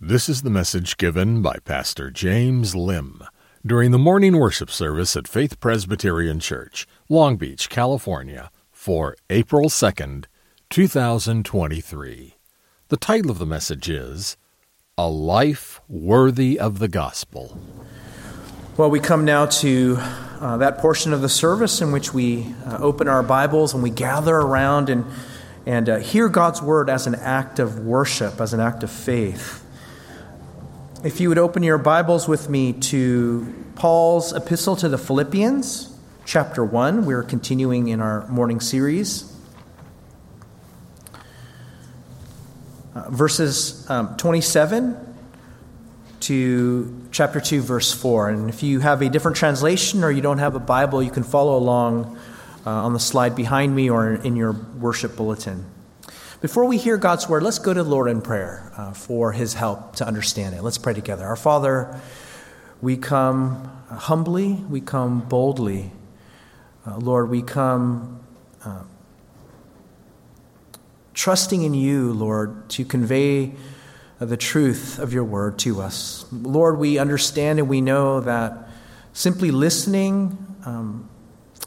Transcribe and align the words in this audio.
This 0.00 0.28
is 0.28 0.42
the 0.42 0.50
message 0.50 0.98
given 0.98 1.40
by 1.40 1.56
Pastor 1.64 2.10
James 2.10 2.74
Lim 2.76 3.22
during 3.64 3.92
the 3.92 3.98
morning 3.98 4.36
worship 4.36 4.70
service 4.70 5.16
at 5.16 5.26
Faith 5.26 5.58
Presbyterian 5.58 6.38
Church, 6.38 6.86
Long 7.08 7.38
Beach, 7.38 7.70
California, 7.70 8.50
for 8.70 9.16
April 9.30 9.70
2nd, 9.70 10.26
2023. 10.68 12.34
The 12.88 12.96
title 12.98 13.30
of 13.30 13.38
the 13.38 13.46
message 13.46 13.88
is 13.88 14.36
A 14.98 15.08
Life 15.08 15.80
Worthy 15.88 16.58
of 16.60 16.78
the 16.78 16.88
Gospel. 16.88 17.58
Well, 18.76 18.90
we 18.90 19.00
come 19.00 19.24
now 19.24 19.46
to 19.46 19.96
uh, 19.98 20.58
that 20.58 20.76
portion 20.76 21.14
of 21.14 21.22
the 21.22 21.30
service 21.30 21.80
in 21.80 21.90
which 21.90 22.12
we 22.12 22.54
uh, 22.66 22.76
open 22.82 23.08
our 23.08 23.22
Bibles 23.22 23.72
and 23.72 23.82
we 23.82 23.88
gather 23.88 24.36
around 24.36 24.90
and, 24.90 25.06
and 25.64 25.88
uh, 25.88 25.98
hear 26.00 26.28
God's 26.28 26.60
Word 26.60 26.90
as 26.90 27.06
an 27.06 27.14
act 27.14 27.58
of 27.58 27.78
worship, 27.78 28.42
as 28.42 28.52
an 28.52 28.60
act 28.60 28.82
of 28.82 28.90
faith. 28.90 29.62
If 31.06 31.20
you 31.20 31.28
would 31.28 31.38
open 31.38 31.62
your 31.62 31.78
Bibles 31.78 32.26
with 32.26 32.50
me 32.50 32.72
to 32.72 33.54
Paul's 33.76 34.32
epistle 34.32 34.74
to 34.74 34.88
the 34.88 34.98
Philippians, 34.98 35.96
chapter 36.24 36.64
1. 36.64 37.06
We're 37.06 37.22
continuing 37.22 37.86
in 37.86 38.00
our 38.00 38.26
morning 38.26 38.58
series. 38.58 39.32
Uh, 42.92 43.08
verses 43.10 43.88
um, 43.88 44.16
27 44.16 44.96
to 46.22 47.08
chapter 47.12 47.40
2, 47.40 47.60
verse 47.62 47.92
4. 47.92 48.30
And 48.30 48.48
if 48.48 48.64
you 48.64 48.80
have 48.80 49.00
a 49.00 49.08
different 49.08 49.36
translation 49.36 50.02
or 50.02 50.10
you 50.10 50.22
don't 50.22 50.38
have 50.38 50.56
a 50.56 50.60
Bible, 50.60 51.04
you 51.04 51.12
can 51.12 51.22
follow 51.22 51.56
along 51.56 52.18
uh, 52.66 52.70
on 52.70 52.94
the 52.94 52.98
slide 52.98 53.36
behind 53.36 53.76
me 53.76 53.88
or 53.88 54.12
in 54.12 54.34
your 54.34 54.50
worship 54.50 55.14
bulletin. 55.14 55.66
Before 56.42 56.66
we 56.66 56.76
hear 56.76 56.98
God's 56.98 57.30
word, 57.30 57.42
let's 57.42 57.58
go 57.58 57.72
to 57.72 57.82
the 57.82 57.88
Lord 57.88 58.10
in 58.10 58.20
prayer 58.20 58.70
uh, 58.76 58.92
for 58.92 59.32
his 59.32 59.54
help 59.54 59.96
to 59.96 60.06
understand 60.06 60.54
it. 60.54 60.62
Let's 60.62 60.76
pray 60.76 60.92
together. 60.92 61.24
Our 61.24 61.36
Father, 61.36 61.98
we 62.82 62.98
come 62.98 63.70
humbly, 63.88 64.52
we 64.68 64.82
come 64.82 65.20
boldly. 65.20 65.92
Uh, 66.86 66.98
Lord, 66.98 67.30
we 67.30 67.40
come 67.40 68.20
uh, 68.62 68.82
trusting 71.14 71.62
in 71.62 71.72
you, 71.72 72.12
Lord, 72.12 72.68
to 72.70 72.84
convey 72.84 73.54
the 74.18 74.36
truth 74.36 74.98
of 74.98 75.14
your 75.14 75.24
word 75.24 75.58
to 75.60 75.80
us. 75.80 76.26
Lord, 76.30 76.78
we 76.78 76.98
understand 76.98 77.60
and 77.60 77.66
we 77.66 77.80
know 77.80 78.20
that 78.20 78.68
simply 79.14 79.50
listening 79.50 80.36
um, 80.66 81.08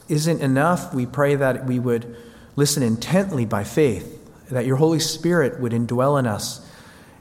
isn't 0.08 0.40
enough. 0.40 0.94
We 0.94 1.06
pray 1.06 1.34
that 1.34 1.66
we 1.66 1.80
would 1.80 2.16
listen 2.54 2.84
intently 2.84 3.44
by 3.44 3.64
faith 3.64 4.18
that 4.50 4.66
your 4.66 4.76
Holy 4.76 5.00
Spirit 5.00 5.60
would 5.60 5.72
indwell 5.72 6.18
in 6.18 6.26
us 6.26 6.66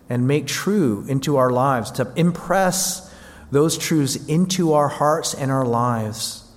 and 0.09 0.27
make 0.27 0.47
true 0.47 1.05
into 1.08 1.38
our 1.38 1.52
lives, 1.52 1.91
to 1.91 2.11
impress 2.16 3.13
those 3.52 3.77
truths 3.77 4.16
into 4.27 4.73
our 4.73 4.88
hearts 4.88 5.33
and 5.33 5.52
our 5.52 5.66
lives 5.66 6.52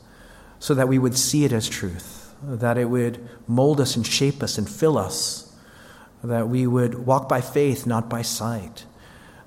so 0.59 0.75
that 0.75 0.89
we 0.89 0.98
would 0.98 1.17
see 1.17 1.45
it 1.45 1.53
as 1.53 1.69
truth, 1.69 2.34
that 2.42 2.79
it 2.79 2.87
would 2.87 3.29
mold 3.47 3.81
us 3.81 3.97
and 3.97 4.06
shape 4.06 4.42
us 4.42 4.59
and 4.59 4.69
fill 4.69 4.97
us, 4.97 5.55
that 6.25 6.48
we 6.48 6.67
would 6.67 7.07
walk 7.07 7.29
by 7.29 7.41
faith, 7.41 7.86
not 7.86 8.09
by 8.09 8.23
sight. 8.23 8.84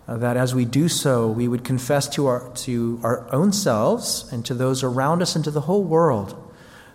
that 0.07 0.37
as 0.37 0.53
we 0.53 0.65
do 0.65 0.87
so, 0.87 1.27
we 1.27 1.47
would 1.47 1.63
confess 1.63 2.07
to 2.07 2.27
our, 2.27 2.51
to 2.53 2.99
our 3.01 3.27
own 3.33 3.51
selves 3.51 4.31
and 4.31 4.45
to 4.45 4.53
those 4.53 4.83
around 4.83 5.21
us 5.21 5.35
and 5.35 5.43
to 5.43 5.49
the 5.49 5.61
whole 5.61 5.83
world 5.83 6.39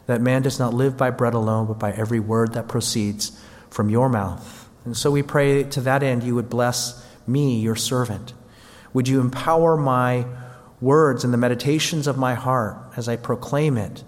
that 0.06 0.20
man 0.20 0.42
does 0.42 0.58
not 0.60 0.74
live 0.74 0.96
by 0.96 1.10
bread 1.10 1.34
alone, 1.34 1.66
but 1.66 1.78
by 1.78 1.90
every 1.92 2.20
word 2.20 2.52
that 2.52 2.68
proceeds 2.68 3.40
from 3.70 3.88
your 3.88 4.08
mouth. 4.08 4.68
And 4.84 4.96
so 4.96 5.10
we 5.10 5.22
pray 5.22 5.64
to 5.64 5.80
that 5.82 6.02
end 6.02 6.22
you 6.22 6.34
would 6.34 6.50
bless 6.50 7.06
me, 7.26 7.60
your 7.60 7.76
servant. 7.76 8.32
Would 8.92 9.08
you 9.08 9.20
empower 9.20 9.76
my 9.76 10.26
words 10.80 11.24
and 11.24 11.32
the 11.32 11.38
meditations 11.38 12.06
of 12.06 12.16
my 12.16 12.34
heart 12.34 12.76
as 12.96 13.08
I 13.08 13.16
proclaim 13.16 13.76
it, 13.76 14.02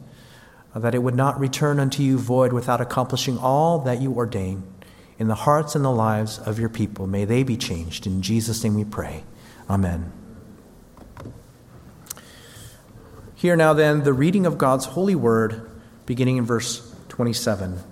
uh, 0.74 0.80
that 0.80 0.94
it 0.94 1.02
would 1.02 1.14
not 1.14 1.38
return 1.38 1.78
unto 1.78 2.02
you 2.02 2.18
void 2.18 2.52
without 2.52 2.80
accomplishing 2.80 3.38
all 3.38 3.80
that 3.80 4.00
you 4.00 4.12
ordain 4.12 4.64
in 5.18 5.28
the 5.28 5.34
hearts 5.34 5.74
and 5.74 5.84
the 5.84 5.90
lives 5.90 6.38
of 6.38 6.58
your 6.58 6.68
people. 6.68 7.06
May 7.06 7.24
they 7.24 7.42
be 7.42 7.56
changed. 7.56 8.06
In 8.06 8.22
Jesus' 8.22 8.64
name 8.64 8.74
we 8.74 8.84
pray. 8.84 9.22
Amen. 9.68 10.12
Hear 13.34 13.56
now 13.56 13.72
then 13.72 14.04
the 14.04 14.12
reading 14.12 14.46
of 14.46 14.56
God's 14.56 14.86
holy 14.86 15.14
word, 15.14 15.70
beginning 16.06 16.38
in 16.38 16.46
verse 16.46 16.94
27. 17.08 17.91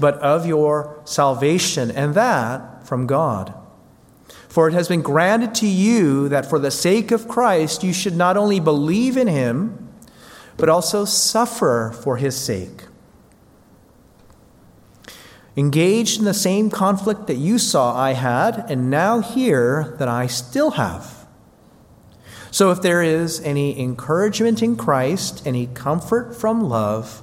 but 0.00 0.14
of 0.16 0.46
your 0.46 1.00
salvation, 1.04 1.90
and 1.90 2.14
that 2.14 2.86
from 2.86 3.06
God. 3.06 3.54
For 4.48 4.66
it 4.66 4.72
has 4.72 4.88
been 4.88 5.02
granted 5.02 5.54
to 5.56 5.66
you 5.66 6.28
that 6.28 6.48
for 6.48 6.58
the 6.58 6.72
sake 6.72 7.12
of 7.12 7.28
Christ 7.28 7.84
you 7.84 7.92
should 7.92 8.16
not 8.16 8.36
only 8.36 8.58
believe 8.58 9.16
in 9.16 9.28
him, 9.28 9.88
but 10.56 10.68
also 10.68 11.04
suffer 11.04 11.94
for 12.02 12.16
his 12.16 12.36
sake. 12.36 12.84
Engaged 15.56 16.18
in 16.18 16.24
the 16.24 16.34
same 16.34 16.70
conflict 16.70 17.26
that 17.26 17.36
you 17.36 17.58
saw 17.58 17.96
I 17.96 18.12
had, 18.12 18.70
and 18.70 18.90
now 18.90 19.20
hear 19.20 19.94
that 19.98 20.08
I 20.08 20.26
still 20.26 20.72
have. 20.72 21.26
So 22.50 22.70
if 22.70 22.82
there 22.82 23.02
is 23.02 23.40
any 23.42 23.78
encouragement 23.80 24.62
in 24.62 24.76
Christ, 24.76 25.46
any 25.46 25.66
comfort 25.68 26.34
from 26.34 26.62
love, 26.62 27.22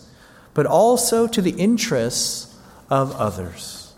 but 0.53 0.65
also 0.65 1.27
to 1.27 1.41
the 1.41 1.51
interests 1.51 2.57
of 2.89 3.15
others. 3.15 3.93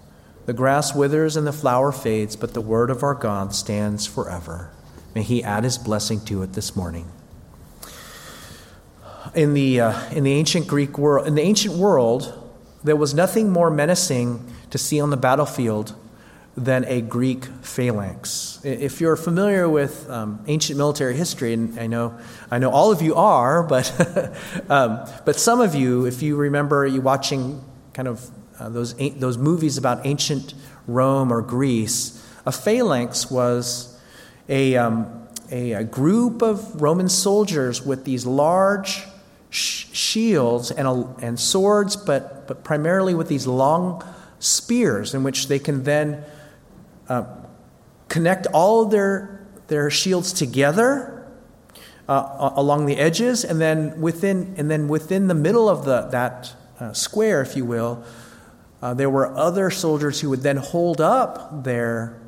The 0.45 0.53
grass 0.53 0.93
withers 0.93 1.37
and 1.37 1.47
the 1.47 1.53
flower 1.53 1.91
fades, 1.91 2.35
but 2.35 2.53
the 2.53 2.61
word 2.61 2.89
of 2.89 3.01
our 3.01 3.15
God 3.15 3.55
stands 3.55 4.05
forever. 4.05 4.71
May 5.15 5.23
He 5.23 5.43
add 5.43 5.63
His 5.63 5.77
blessing 5.77 6.23
to 6.25 6.43
it 6.43 6.53
this 6.53 6.75
morning. 6.75 7.07
In 9.33 9.53
the, 9.53 9.79
uh, 9.79 10.09
in 10.11 10.23
the 10.23 10.33
ancient 10.33 10.67
Greek 10.67 10.97
world, 10.97 11.27
in 11.27 11.35
the 11.35 11.41
ancient 11.41 11.75
world, 11.75 12.39
there 12.83 12.95
was 12.95 13.13
nothing 13.13 13.49
more 13.49 13.71
menacing 13.71 14.45
to 14.69 14.77
see 14.77 14.99
on 14.99 15.09
the 15.09 15.17
battlefield 15.17 15.95
than 16.55 16.85
a 16.85 17.01
Greek 17.01 17.45
phalanx. 17.61 18.59
If 18.63 19.01
you're 19.01 19.15
familiar 19.15 19.67
with 19.67 20.07
um, 20.09 20.43
ancient 20.47 20.77
military 20.77 21.15
history, 21.15 21.53
and 21.53 21.79
I 21.79 21.87
know, 21.87 22.17
I 22.51 22.59
know 22.59 22.69
all 22.69 22.91
of 22.91 23.01
you 23.01 23.15
are, 23.15 23.63
but, 23.63 23.91
um, 24.69 25.07
but 25.25 25.35
some 25.35 25.61
of 25.61 25.73
you, 25.73 26.05
if 26.05 26.21
you 26.21 26.35
remember 26.35 26.85
you 26.85 27.01
watching 27.01 27.63
kind 27.93 28.07
of 28.07 28.29
uh, 28.59 28.69
those, 28.69 28.93
those 28.93 29.37
movies 29.37 29.77
about 29.77 30.05
ancient 30.05 30.53
Rome 30.85 31.33
or 31.33 31.41
Greece, 31.41 32.23
a 32.45 32.51
phalanx 32.51 33.31
was 33.31 33.99
a, 34.47 34.75
um, 34.75 35.27
a, 35.51 35.73
a, 35.73 35.83
group 35.83 36.41
of 36.41 36.81
Roman 36.81 37.09
soldiers 37.09 37.83
with 37.83 38.05
these 38.05 38.25
large 38.25 39.03
sh- 39.49 39.85
shields 39.91 40.69
and, 40.69 40.87
a, 40.87 41.15
and 41.19 41.39
swords, 41.39 41.95
but, 41.95 42.47
but 42.47 42.63
primarily 42.63 43.15
with 43.15 43.27
these 43.27 43.47
long 43.47 44.03
spears 44.39 45.15
in 45.15 45.23
which 45.23 45.47
they 45.47 45.57
can 45.57 45.83
then 45.83 46.23
uh, 47.09 47.25
connect 48.09 48.47
all 48.53 48.85
their, 48.85 49.45
their 49.67 49.89
shields 49.89 50.33
together 50.33 51.27
uh, 52.07 52.51
along 52.55 52.85
the 52.85 52.97
edges, 52.97 53.43
and 53.43 53.59
then 53.61 53.99
within, 54.01 54.55
and 54.57 54.69
then 54.69 54.87
within 54.87 55.27
the 55.27 55.33
middle 55.33 55.69
of 55.69 55.85
the, 55.85 56.01
that 56.11 56.53
uh, 56.79 56.93
square, 56.93 57.41
if 57.41 57.55
you 57.55 57.65
will, 57.65 58.03
uh, 58.81 58.93
there 58.93 59.09
were 59.09 59.35
other 59.37 59.69
soldiers 59.69 60.19
who 60.19 60.29
would 60.29 60.41
then 60.41 60.57
hold 60.57 60.99
up 60.99 61.63
their 61.63 62.19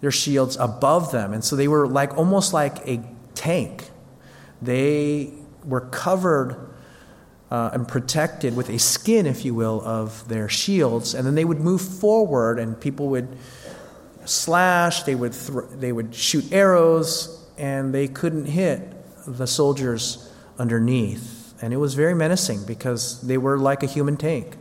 their 0.00 0.10
shields 0.10 0.56
above 0.56 1.10
them. 1.10 1.32
And 1.32 1.44
so 1.44 1.56
they 1.56 1.68
were 1.68 1.86
like 1.86 2.16
almost 2.16 2.52
like 2.52 2.86
a 2.86 3.02
tank. 3.34 3.90
They 4.62 5.32
were 5.64 5.80
covered 5.80 6.70
uh, 7.50 7.70
and 7.72 7.88
protected 7.88 8.54
with 8.56 8.68
a 8.68 8.78
skin, 8.78 9.26
if 9.26 9.44
you 9.44 9.54
will, 9.54 9.80
of 9.84 10.28
their 10.28 10.48
shields. 10.48 11.14
And 11.14 11.26
then 11.26 11.34
they 11.34 11.44
would 11.44 11.60
move 11.60 11.80
forward, 11.80 12.58
and 12.58 12.78
people 12.80 13.08
would 13.08 13.36
slash, 14.28 15.02
they 15.02 15.14
would, 15.14 15.32
th- 15.32 15.70
they 15.74 15.92
would 15.92 16.14
shoot 16.14 16.52
arrows, 16.52 17.46
and 17.56 17.92
they 17.94 18.08
couldn't 18.08 18.46
hit 18.46 18.80
the 19.26 19.46
soldiers 19.46 20.32
underneath. 20.58 21.54
And 21.62 21.72
it 21.72 21.78
was 21.78 21.94
very 21.94 22.14
menacing 22.14 22.64
because 22.64 23.20
they 23.22 23.38
were 23.38 23.58
like 23.58 23.82
a 23.82 23.86
human 23.86 24.16
tank. 24.16 24.56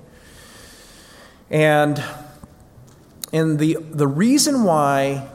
And, 1.49 2.03
and 3.31 3.59
the, 3.59 3.77
the 3.79 4.07
reason 4.07 4.63
why 4.63 5.29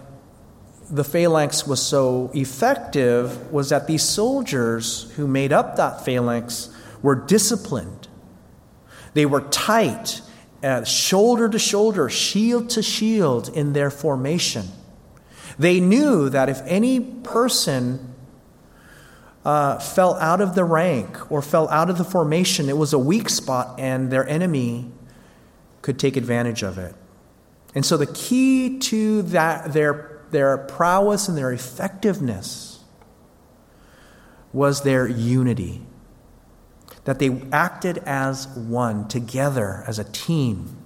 the 0.91 1.05
phalanx 1.05 1.67
was 1.67 1.81
so 1.81 2.31
effective 2.35 3.51
was 3.51 3.71
that 3.71 3.87
these 3.87 4.03
soldiers 4.03 5.11
who 5.17 5.27
made 5.27 5.53
up 5.53 5.77
that 5.77 6.05
phalanx 6.05 6.69
were 7.01 7.15
disciplined. 7.15 8.09
They 9.15 9.25
were 9.25 9.41
tight, 9.41 10.21
uh, 10.63 10.85
shoulder 10.85 11.49
to 11.49 11.59
shoulder, 11.59 12.09
shield 12.09 12.71
to 12.71 12.83
shield 12.83 13.49
in 13.49 13.73
their 13.73 13.91
formation. 13.91 14.69
They 15.59 15.81
knew 15.81 16.29
that 16.29 16.49
if 16.49 16.61
any 16.67 17.01
person 17.01 18.15
uh, 19.45 19.79
fell 19.79 20.15
out 20.15 20.41
of 20.41 20.55
the 20.55 20.65
rank 20.65 21.31
or 21.31 21.43
fell 21.43 21.69
out 21.69 21.91
of 21.91 21.99
the 21.99 22.05
formation, 22.05 22.69
it 22.69 22.77
was 22.77 22.93
a 22.93 22.99
weak 22.99 23.29
spot 23.29 23.79
and 23.79 24.11
their 24.11 24.27
enemy 24.29 24.91
could 25.83 25.99
take 25.99 26.17
advantage 26.17 26.63
of 26.63 26.79
it. 26.79 26.95
And 27.75 27.85
so 27.85 27.97
the 27.97 28.07
key 28.07 28.79
to 28.79 29.23
that, 29.23 29.73
their, 29.73 30.23
their 30.31 30.59
prowess 30.59 31.29
and 31.29 31.37
their 31.37 31.53
effectiveness 31.53 32.85
was 34.53 34.83
their 34.83 35.09
unity. 35.09 35.83
That 37.05 37.19
they 37.19 37.43
acted 37.53 37.99
as 38.07 38.47
one, 38.49 39.09
together, 39.09 39.85
as 39.87 39.99
a 39.99 40.05
team. 40.05 40.77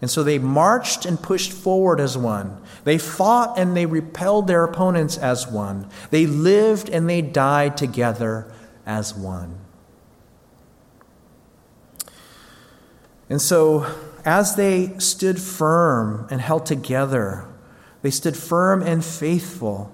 And 0.00 0.10
so 0.10 0.22
they 0.22 0.38
marched 0.38 1.06
and 1.06 1.20
pushed 1.20 1.52
forward 1.52 1.98
as 1.98 2.18
one. 2.18 2.60
They 2.84 2.98
fought 2.98 3.58
and 3.58 3.76
they 3.76 3.86
repelled 3.86 4.46
their 4.46 4.62
opponents 4.62 5.16
as 5.16 5.46
one. 5.46 5.88
They 6.10 6.26
lived 6.26 6.90
and 6.90 7.08
they 7.08 7.22
died 7.22 7.76
together 7.76 8.52
as 8.84 9.14
one. 9.14 9.58
And 13.30 13.40
so, 13.40 13.86
as 14.24 14.56
they 14.56 14.98
stood 14.98 15.40
firm 15.40 16.26
and 16.30 16.40
held 16.40 16.66
together, 16.66 17.46
they 18.02 18.10
stood 18.10 18.36
firm 18.36 18.82
and 18.82 19.02
faithful. 19.02 19.90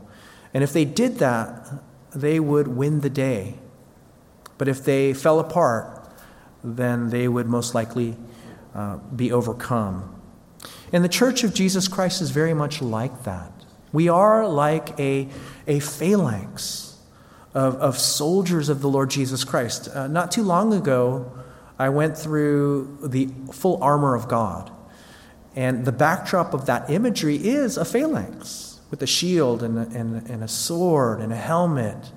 And 0.53 0.65
if 0.65 0.73
they 0.73 0.85
did 0.85 1.19
that, 1.19 1.69
they 2.13 2.41
would 2.41 2.69
win 2.69 3.01
the 3.01 3.11
day. 3.11 3.59
But 4.61 4.69
if 4.69 4.85
they 4.85 5.15
fell 5.15 5.41
apart, 5.41 6.07
then 6.63 7.09
they 7.09 7.27
would 7.27 7.47
most 7.47 7.75
likely 7.75 8.15
uh, 8.75 8.99
be 8.99 9.33
overcome. 9.33 10.21
And 10.93 11.03
the 11.03 11.09
Church 11.09 11.45
of 11.45 11.55
Jesus 11.55 11.89
Christ 11.89 12.21
is 12.21 12.29
very 12.29 12.53
much 12.53 12.83
like 12.83 13.23
that. 13.25 13.51
We 13.91 14.11
are 14.11 14.47
like 14.47 15.01
a, 15.01 15.29
a 15.67 15.81
phalanx 15.81 16.99
of, 17.55 17.77
of 17.77 17.99
soldiers 17.99 18.69
of 18.69 18.83
the 18.83 18.89
Lord 18.91 19.09
Jesus 19.09 19.45
Christ. 19.45 19.89
Uh, 19.89 20.09
not 20.09 20.31
too 20.31 20.43
long 20.43 20.75
ago, 20.75 21.33
I 21.79 21.89
went 21.89 22.19
through 22.19 22.99
the 23.03 23.31
full 23.55 23.83
armor 23.83 24.15
of 24.15 24.29
God. 24.29 24.71
And 25.57 25.87
the 25.87 25.93
backdrop 25.93 26.53
of 26.53 26.67
that 26.67 26.91
imagery 26.91 27.37
is 27.37 27.79
a 27.79 27.87
phalanx 27.87 28.79
with 28.91 29.01
a 29.01 29.07
shield 29.07 29.63
and 29.63 29.79
a, 29.79 29.99
and, 29.99 30.29
and 30.29 30.45
a 30.45 30.49
sword 30.49 31.21
and 31.21 31.33
a 31.33 31.37
helmet, 31.37 32.13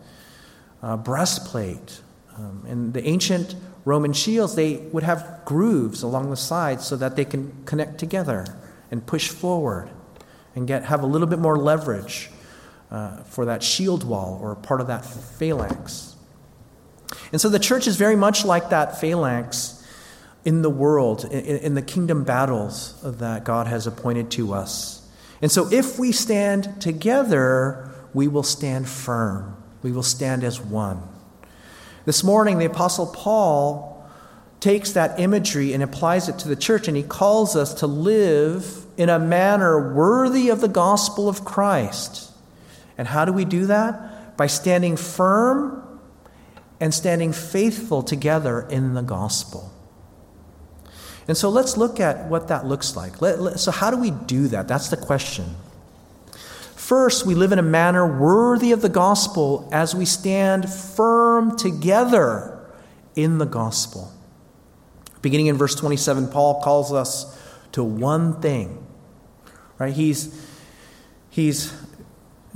a 0.81 0.97
breastplate. 0.97 2.01
Um, 2.35 2.65
and 2.67 2.93
the 2.93 3.05
ancient 3.07 3.55
Roman 3.85 4.13
shields, 4.13 4.55
they 4.55 4.77
would 4.77 5.03
have 5.03 5.41
grooves 5.45 6.03
along 6.03 6.29
the 6.29 6.37
sides 6.37 6.85
so 6.85 6.95
that 6.95 7.15
they 7.15 7.25
can 7.25 7.63
connect 7.65 7.97
together 7.97 8.45
and 8.91 9.05
push 9.05 9.29
forward 9.29 9.89
and 10.55 10.67
get, 10.67 10.85
have 10.85 11.03
a 11.03 11.05
little 11.05 11.27
bit 11.27 11.39
more 11.39 11.57
leverage 11.57 12.29
uh, 12.91 13.23
for 13.23 13.45
that 13.45 13.63
shield 13.63 14.03
wall 14.03 14.39
or 14.41 14.55
part 14.55 14.79
of 14.81 14.87
that 14.87 15.03
phalanx. 15.03 16.15
And 17.31 17.41
so 17.41 17.49
the 17.49 17.59
church 17.59 17.87
is 17.87 17.97
very 17.97 18.15
much 18.15 18.45
like 18.45 18.69
that 18.69 18.99
phalanx 18.99 19.85
in 20.45 20.61
the 20.61 20.69
world, 20.69 21.25
in, 21.25 21.57
in 21.57 21.73
the 21.73 21.81
kingdom 21.81 22.23
battles 22.23 22.99
that 23.03 23.43
God 23.43 23.67
has 23.67 23.87
appointed 23.87 24.31
to 24.31 24.53
us. 24.53 25.07
And 25.41 25.51
so 25.51 25.71
if 25.71 25.99
we 25.99 26.11
stand 26.11 26.81
together, 26.81 27.91
we 28.13 28.27
will 28.27 28.43
stand 28.43 28.87
firm. 28.87 29.57
We 29.81 29.91
will 29.91 30.03
stand 30.03 30.43
as 30.43 30.61
one. 30.61 31.01
This 32.05 32.23
morning, 32.23 32.57
the 32.57 32.65
Apostle 32.65 33.07
Paul 33.07 34.05
takes 34.59 34.91
that 34.93 35.19
imagery 35.19 35.73
and 35.73 35.83
applies 35.83 36.29
it 36.29 36.39
to 36.39 36.47
the 36.47 36.55
church, 36.55 36.87
and 36.87 36.95
he 36.97 37.03
calls 37.03 37.55
us 37.55 37.73
to 37.75 37.87
live 37.87 38.85
in 38.97 39.09
a 39.09 39.19
manner 39.19 39.93
worthy 39.93 40.49
of 40.49 40.61
the 40.61 40.67
gospel 40.67 41.27
of 41.27 41.43
Christ. 41.43 42.31
And 42.97 43.07
how 43.07 43.25
do 43.25 43.33
we 43.33 43.45
do 43.45 43.65
that? 43.67 44.37
By 44.37 44.47
standing 44.47 44.97
firm 44.97 45.99
and 46.79 46.93
standing 46.93 47.31
faithful 47.31 48.03
together 48.03 48.61
in 48.69 48.93
the 48.93 49.01
gospel. 49.01 49.71
And 51.27 51.37
so 51.37 51.49
let's 51.49 51.77
look 51.77 51.99
at 51.99 52.27
what 52.27 52.49
that 52.49 52.65
looks 52.65 52.95
like. 52.95 53.21
Let, 53.21 53.39
let, 53.39 53.59
so, 53.59 53.71
how 53.71 53.91
do 53.91 53.97
we 53.97 54.11
do 54.11 54.49
that? 54.49 54.67
That's 54.67 54.89
the 54.89 54.97
question. 54.97 55.55
First, 56.83 57.25
we 57.25 57.33
live 57.33 57.53
in 57.53 57.59
a 57.59 57.63
manner 57.63 58.05
worthy 58.05 58.73
of 58.73 58.81
the 58.81 58.89
gospel 58.89 59.69
as 59.71 59.95
we 59.95 60.03
stand 60.03 60.69
firm 60.69 61.55
together 61.55 62.59
in 63.15 63.37
the 63.37 63.45
gospel. 63.45 64.11
Beginning 65.21 65.47
in 65.47 65.55
verse 65.55 65.75
27, 65.75 66.27
Paul 66.27 66.61
calls 66.61 66.91
us 66.91 67.39
to 67.71 67.85
one 67.85 68.41
thing. 68.41 68.85
Right? 69.79 69.93
He's, 69.93 70.45
he's 71.29 71.73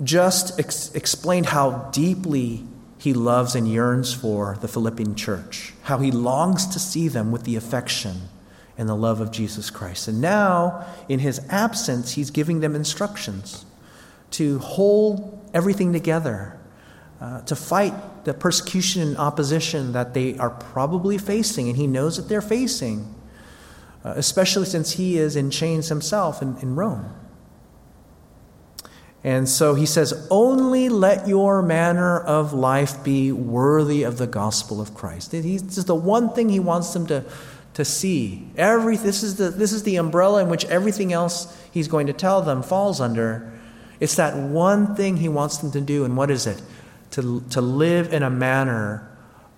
just 0.04 0.60
ex- 0.60 0.94
explained 0.94 1.46
how 1.46 1.90
deeply 1.94 2.66
he 2.98 3.14
loves 3.14 3.56
and 3.56 3.66
yearns 3.66 4.14
for 4.14 4.58
the 4.60 4.68
Philippian 4.68 5.16
church, 5.16 5.74
how 5.84 6.00
he 6.00 6.12
longs 6.12 6.68
to 6.68 6.80
see 6.80 7.08
them 7.08 7.32
with 7.32 7.46
the 7.46 7.56
affection 7.56 8.24
and 8.78 8.90
the 8.90 8.94
love 8.94 9.22
of 9.22 9.32
Jesus 9.32 9.70
Christ. 9.70 10.10
And 10.10 10.20
now, 10.20 10.86
in 11.08 11.20
his 11.20 11.40
absence, 11.48 12.16
he's 12.16 12.30
giving 12.30 12.60
them 12.60 12.76
instructions 12.76 13.64
to 14.32 14.60
hold 14.60 15.50
everything 15.54 15.94
together, 15.94 16.60
uh, 17.22 17.42
to 17.42 17.56
fight 17.56 17.94
the 18.26 18.34
persecution 18.34 19.02
and 19.02 19.18
opposition 19.18 19.94
that 19.94 20.14
they 20.14 20.38
are 20.38 20.50
probably 20.50 21.18
facing, 21.18 21.68
and 21.70 21.78
he 21.78 21.88
knows 21.88 22.18
that 22.18 22.30
they're 22.30 22.42
facing, 22.42 23.16
uh, 24.04 24.14
especially 24.16 24.66
since 24.66 24.94
he 24.94 25.18
is 25.18 25.36
in 25.36 25.50
chains 25.50 25.90
himself 25.90 26.42
in, 26.42 26.58
in 26.58 26.76
Rome. 26.76 27.14
And 29.24 29.50
so 29.50 29.74
he 29.74 29.86
says, 29.86 30.28
Only 30.30 30.90
let 30.90 31.28
your 31.28 31.62
manner 31.62 32.20
of 32.20 32.54
life 32.54 33.04
be 33.04 33.32
worthy 33.32 34.04
of 34.04 34.18
the 34.18 34.28
gospel 34.28 34.80
of 34.80 34.94
Christ. 34.94 35.32
He's, 35.32 35.64
this 35.64 35.78
is 35.78 35.86
the 35.86 35.96
one 35.96 36.34
thing 36.34 36.50
he 36.50 36.60
wants 36.60 36.94
them 36.94 37.08
to, 37.08 37.26
to 37.74 37.84
see. 37.84 38.48
Every, 38.56 38.96
this, 38.96 39.24
is 39.24 39.36
the, 39.36 39.50
this 39.50 39.74
is 39.74 39.84
the 39.84 39.98
umbrella 39.98 40.42
in 40.44 40.50
which 40.50 40.66
everything 40.66 41.12
else 41.12 41.58
he's 41.72 41.88
going 41.88 42.08
to 42.08 42.14
tell 42.14 42.42
them 42.42 42.64
falls 42.64 43.02
under. 43.02 43.52
It's 44.00 44.16
that 44.16 44.36
one 44.38 44.96
thing 44.96 45.18
he 45.18 45.30
wants 45.30 45.58
them 45.58 45.72
to 45.72 45.82
do, 45.82 46.06
and 46.06 46.16
what 46.16 46.30
is 46.30 46.46
it? 46.48 46.62
To, 47.12 47.42
to 47.52 47.62
live 47.62 48.14
in 48.14 48.24
a 48.24 48.30
manner 48.30 49.10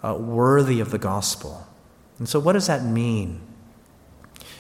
uh, 0.04 0.16
worthy 0.16 0.80
of 0.80 0.92
the 0.92 0.98
gospel. 0.98 1.68
And 2.20 2.28
so, 2.28 2.40
what 2.40 2.54
does 2.54 2.68
that 2.68 2.84
mean? 2.84 3.42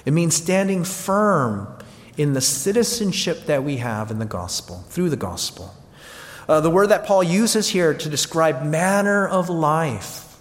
It 0.06 0.12
means 0.12 0.36
standing 0.36 0.84
firm 0.84 1.68
in 2.18 2.34
the 2.34 2.42
citizenship 2.42 3.46
that 3.46 3.64
we 3.64 3.78
have 3.78 4.12
in 4.12 4.20
the 4.20 4.26
gospel, 4.26 4.84
through 4.90 5.10
the 5.10 5.18
gospel. 5.18 5.74
Uh, 6.48 6.60
the 6.60 6.70
word 6.70 6.88
that 6.88 7.06
Paul 7.06 7.24
uses 7.24 7.70
here 7.70 7.94
to 7.94 8.10
describe 8.10 8.64
manner 8.64 9.28
of 9.28 9.50
life, 9.50 10.38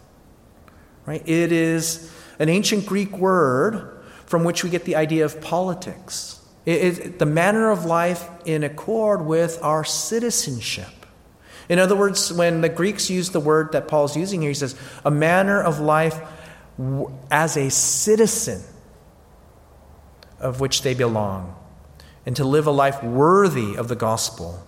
right? 1.07 1.23
It 1.29 1.53
is 1.53 2.13
an 2.39 2.49
ancient 2.49 2.87
Greek 2.87 3.17
word 3.19 4.03
from 4.27 4.43
which 4.43 4.65
we 4.65 4.71
get 4.71 4.85
the 4.85 4.97
idea 4.97 5.25
of 5.25 5.41
politics. 5.41 6.38
The 6.69 7.25
manner 7.25 7.71
of 7.71 7.87
life 7.87 8.29
in 8.45 8.63
accord 8.63 9.25
with 9.25 9.59
our 9.63 9.85
citizenship. 9.85 11.07
In 11.71 11.79
other 11.79 11.97
words, 11.97 12.31
when 12.31 12.61
the 12.61 12.69
Greeks 12.69 13.09
use 13.09 13.31
the 13.31 13.41
word 13.41 13.73
that 13.73 13.89
Paul's 13.89 14.15
using 14.15 14.43
here, 14.43 14.51
he 14.51 14.55
says, 14.55 14.75
a 15.03 15.11
manner 15.11 15.63
of 15.63 15.81
life 15.81 16.21
as 17.31 17.57
a 17.57 17.71
citizen 17.71 18.63
of 20.41 20.61
which 20.61 20.83
they 20.83 20.93
belong, 20.93 21.57
and 22.27 22.37
to 22.37 22.45
live 22.45 22.67
a 22.67 22.71
life 22.71 23.03
worthy 23.03 23.75
of 23.75 23.89
the 23.89 23.97
gospel. 23.97 24.63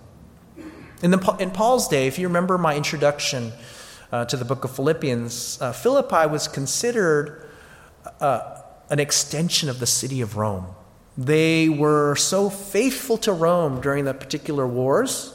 In, 1.02 1.10
the, 1.10 1.36
in 1.38 1.50
Paul's 1.50 1.86
day, 1.86 2.06
if 2.06 2.18
you 2.18 2.28
remember 2.28 2.56
my 2.56 2.76
introduction 2.76 3.52
uh, 4.10 4.24
to 4.24 4.38
the 4.38 4.46
book 4.46 4.64
of 4.64 4.74
Philippians, 4.74 5.60
uh, 5.60 5.72
Philippi 5.72 6.26
was 6.26 6.48
considered 6.48 7.46
uh, 8.20 8.62
an 8.88 9.00
extension 9.00 9.68
of 9.68 9.80
the 9.80 9.86
city 9.86 10.22
of 10.22 10.38
Rome 10.38 10.74
They 11.20 11.68
were 11.68 12.16
so 12.16 12.48
faithful 12.48 13.18
to 13.18 13.32
Rome 13.34 13.82
during 13.82 14.06
the 14.06 14.14
particular 14.14 14.66
wars 14.66 15.34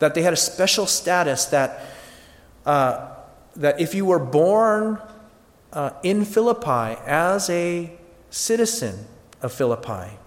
that 0.00 0.16
they 0.16 0.22
had 0.22 0.32
a 0.32 0.36
special 0.36 0.84
status 0.84 1.44
that, 1.46 1.86
uh, 2.66 3.10
that 3.54 3.80
if 3.80 3.94
you 3.94 4.04
were 4.04 4.18
born 4.18 4.98
uh, 5.72 5.90
in 6.02 6.24
Philippi 6.24 7.00
as 7.06 7.48
a 7.50 7.92
citizen 8.30 9.06
of 9.40 9.52
Philippi, 9.52 10.18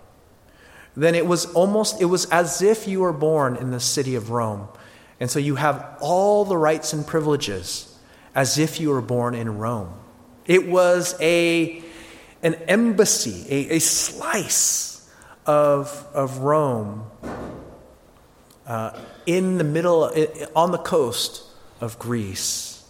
then 0.95 1.13
it 1.13 1.27
was 1.27 1.45
almost 1.47 2.01
it 2.01 2.05
was 2.05 2.23
as 2.27 2.61
if 2.61 2.87
you 2.87 3.01
were 3.01 3.11
born 3.11 3.57
in 3.57 3.71
the 3.71 3.81
city 3.81 4.15
of 4.15 4.29
Rome. 4.29 4.69
And 5.19 5.29
so 5.29 5.39
you 5.39 5.55
have 5.55 5.97
all 5.99 6.45
the 6.45 6.55
rights 6.55 6.93
and 6.93 7.05
privileges 7.05 7.97
as 8.33 8.57
if 8.57 8.79
you 8.79 8.91
were 8.91 9.01
born 9.01 9.35
in 9.35 9.57
Rome. 9.57 9.93
It 10.45 10.69
was 10.69 11.17
a 11.19 11.83
an 12.43 12.53
embassy, 12.67 13.45
a, 13.49 13.77
a 13.77 13.79
slice 13.79 15.09
of, 15.45 16.05
of 16.13 16.39
Rome 16.39 17.09
uh, 18.67 18.99
in 19.25 19.57
the 19.57 19.63
middle, 19.63 20.11
on 20.55 20.71
the 20.71 20.77
coast 20.77 21.43
of 21.81 21.97
Greece. 21.97 22.85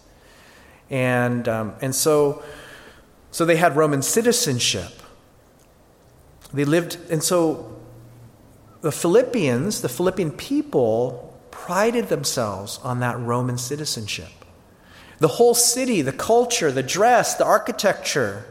And, 0.90 1.48
um, 1.48 1.74
and 1.80 1.94
so, 1.94 2.42
so 3.30 3.44
they 3.44 3.56
had 3.56 3.76
Roman 3.76 4.02
citizenship. 4.02 4.90
They 6.52 6.64
lived, 6.64 6.98
and 7.10 7.22
so 7.22 7.80
the 8.80 8.92
Philippians, 8.92 9.80
the 9.82 9.88
Philippian 9.88 10.30
people, 10.30 11.36
prided 11.50 12.08
themselves 12.08 12.78
on 12.82 13.00
that 13.00 13.18
Roman 13.18 13.56
citizenship. 13.56 14.30
The 15.18 15.28
whole 15.28 15.54
city, 15.54 16.02
the 16.02 16.12
culture, 16.12 16.70
the 16.70 16.82
dress, 16.82 17.34
the 17.34 17.44
architecture, 17.44 18.44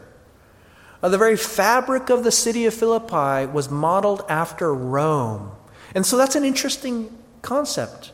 Uh, 1.03 1.09
the 1.09 1.17
very 1.17 1.35
fabric 1.35 2.09
of 2.09 2.23
the 2.23 2.31
city 2.31 2.65
of 2.65 2.73
Philippi 2.73 3.45
was 3.51 3.69
modeled 3.69 4.23
after 4.29 4.73
Rome. 4.73 5.51
And 5.93 6.05
so 6.05 6.15
that's 6.15 6.35
an 6.35 6.45
interesting 6.45 7.15
concept. 7.41 8.13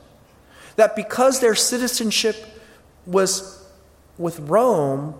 That 0.76 0.96
because 0.96 1.40
their 1.40 1.54
citizenship 1.54 2.36
was 3.06 3.64
with 4.18 4.40
Rome, 4.40 5.14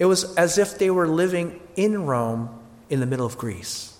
it 0.00 0.06
was 0.06 0.34
as 0.34 0.58
if 0.58 0.76
they 0.78 0.90
were 0.90 1.06
living 1.06 1.60
in 1.76 2.04
Rome 2.04 2.50
in 2.90 2.98
the 2.98 3.06
middle 3.06 3.26
of 3.26 3.38
Greece. 3.38 3.96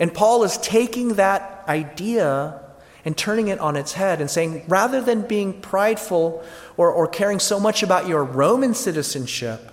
And 0.00 0.14
Paul 0.14 0.44
is 0.44 0.56
taking 0.58 1.14
that 1.14 1.64
idea 1.68 2.58
and 3.04 3.16
turning 3.18 3.48
it 3.48 3.58
on 3.58 3.76
its 3.76 3.92
head 3.92 4.20
and 4.22 4.30
saying, 4.30 4.64
rather 4.66 5.02
than 5.02 5.22
being 5.22 5.60
prideful 5.60 6.42
or, 6.78 6.90
or 6.90 7.06
caring 7.06 7.38
so 7.38 7.60
much 7.60 7.82
about 7.82 8.08
your 8.08 8.24
Roman 8.24 8.72
citizenship, 8.72 9.72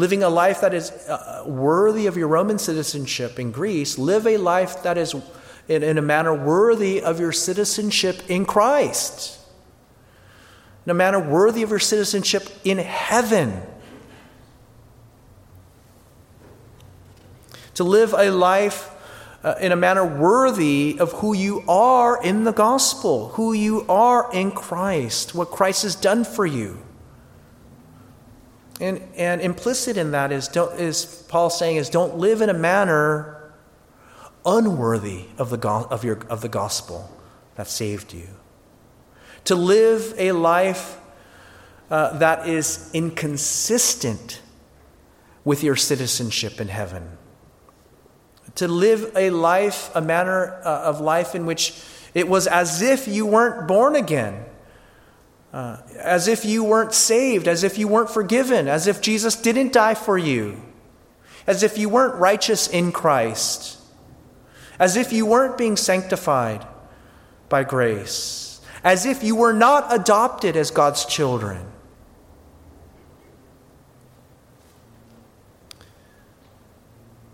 living 0.00 0.22
a 0.22 0.28
life 0.30 0.62
that 0.62 0.72
is 0.72 0.90
uh, 0.90 1.44
worthy 1.46 2.06
of 2.06 2.16
your 2.16 2.26
Roman 2.26 2.58
citizenship 2.58 3.38
in 3.38 3.52
Greece, 3.52 3.98
live 3.98 4.26
a 4.26 4.38
life 4.38 4.82
that 4.82 4.96
is 4.96 5.14
in, 5.68 5.82
in 5.82 5.98
a 5.98 6.02
manner 6.02 6.34
worthy 6.34 7.02
of 7.02 7.20
your 7.20 7.32
citizenship 7.32 8.22
in 8.28 8.46
Christ, 8.46 9.38
in 10.86 10.90
a 10.90 10.94
manner 10.94 11.20
worthy 11.20 11.62
of 11.62 11.68
your 11.68 11.78
citizenship 11.78 12.48
in 12.64 12.78
heaven. 12.78 13.60
To 17.74 17.84
live 17.84 18.14
a 18.16 18.30
life 18.30 18.90
uh, 19.44 19.54
in 19.60 19.70
a 19.70 19.76
manner 19.76 20.04
worthy 20.04 20.96
of 20.98 21.12
who 21.12 21.34
you 21.34 21.62
are 21.68 22.22
in 22.22 22.44
the 22.44 22.52
gospel, 22.52 23.28
who 23.28 23.52
you 23.52 23.84
are 23.86 24.32
in 24.32 24.50
Christ, 24.50 25.34
what 25.34 25.50
Christ 25.50 25.82
has 25.82 25.94
done 25.94 26.24
for 26.24 26.46
you. 26.46 26.80
And, 28.80 29.02
and 29.14 29.42
implicit 29.42 29.98
in 29.98 30.12
that 30.12 30.32
is, 30.32 30.48
don't, 30.48 30.80
is 30.80 31.04
Paul 31.28 31.50
saying 31.50 31.76
is 31.76 31.90
don't 31.90 32.16
live 32.16 32.40
in 32.40 32.48
a 32.48 32.54
manner 32.54 33.52
unworthy 34.44 35.26
of 35.36 35.50
the, 35.50 35.68
of, 35.68 36.02
your, 36.02 36.20
of 36.30 36.40
the 36.40 36.48
gospel 36.48 37.14
that 37.56 37.68
saved 37.68 38.14
you. 38.14 38.28
To 39.44 39.54
live 39.54 40.14
a 40.16 40.32
life 40.32 40.98
uh, 41.90 42.16
that 42.18 42.48
is 42.48 42.90
inconsistent 42.94 44.40
with 45.44 45.62
your 45.62 45.76
citizenship 45.76 46.60
in 46.60 46.68
heaven. 46.68 47.18
To 48.56 48.68
live 48.68 49.12
a 49.14 49.30
life, 49.30 49.90
a 49.94 50.00
manner 50.00 50.60
uh, 50.64 50.82
of 50.84 51.00
life 51.00 51.34
in 51.34 51.44
which 51.44 51.82
it 52.14 52.28
was 52.28 52.46
as 52.46 52.80
if 52.80 53.06
you 53.06 53.26
weren't 53.26 53.68
born 53.68 53.94
again 53.94 54.44
uh, 55.52 55.78
as 55.98 56.28
if 56.28 56.44
you 56.44 56.62
weren't 56.62 56.94
saved, 56.94 57.48
as 57.48 57.64
if 57.64 57.78
you 57.78 57.88
weren't 57.88 58.10
forgiven, 58.10 58.68
as 58.68 58.86
if 58.86 59.00
Jesus 59.00 59.34
didn't 59.34 59.72
die 59.72 59.94
for 59.94 60.16
you, 60.16 60.62
as 61.46 61.62
if 61.62 61.76
you 61.76 61.88
weren't 61.88 62.14
righteous 62.16 62.68
in 62.68 62.92
Christ, 62.92 63.78
as 64.78 64.96
if 64.96 65.12
you 65.12 65.26
weren't 65.26 65.58
being 65.58 65.76
sanctified 65.76 66.66
by 67.48 67.64
grace, 67.64 68.60
as 68.84 69.04
if 69.04 69.24
you 69.24 69.34
were 69.34 69.52
not 69.52 69.92
adopted 69.92 70.56
as 70.56 70.70
God's 70.70 71.04
children. 71.04 71.66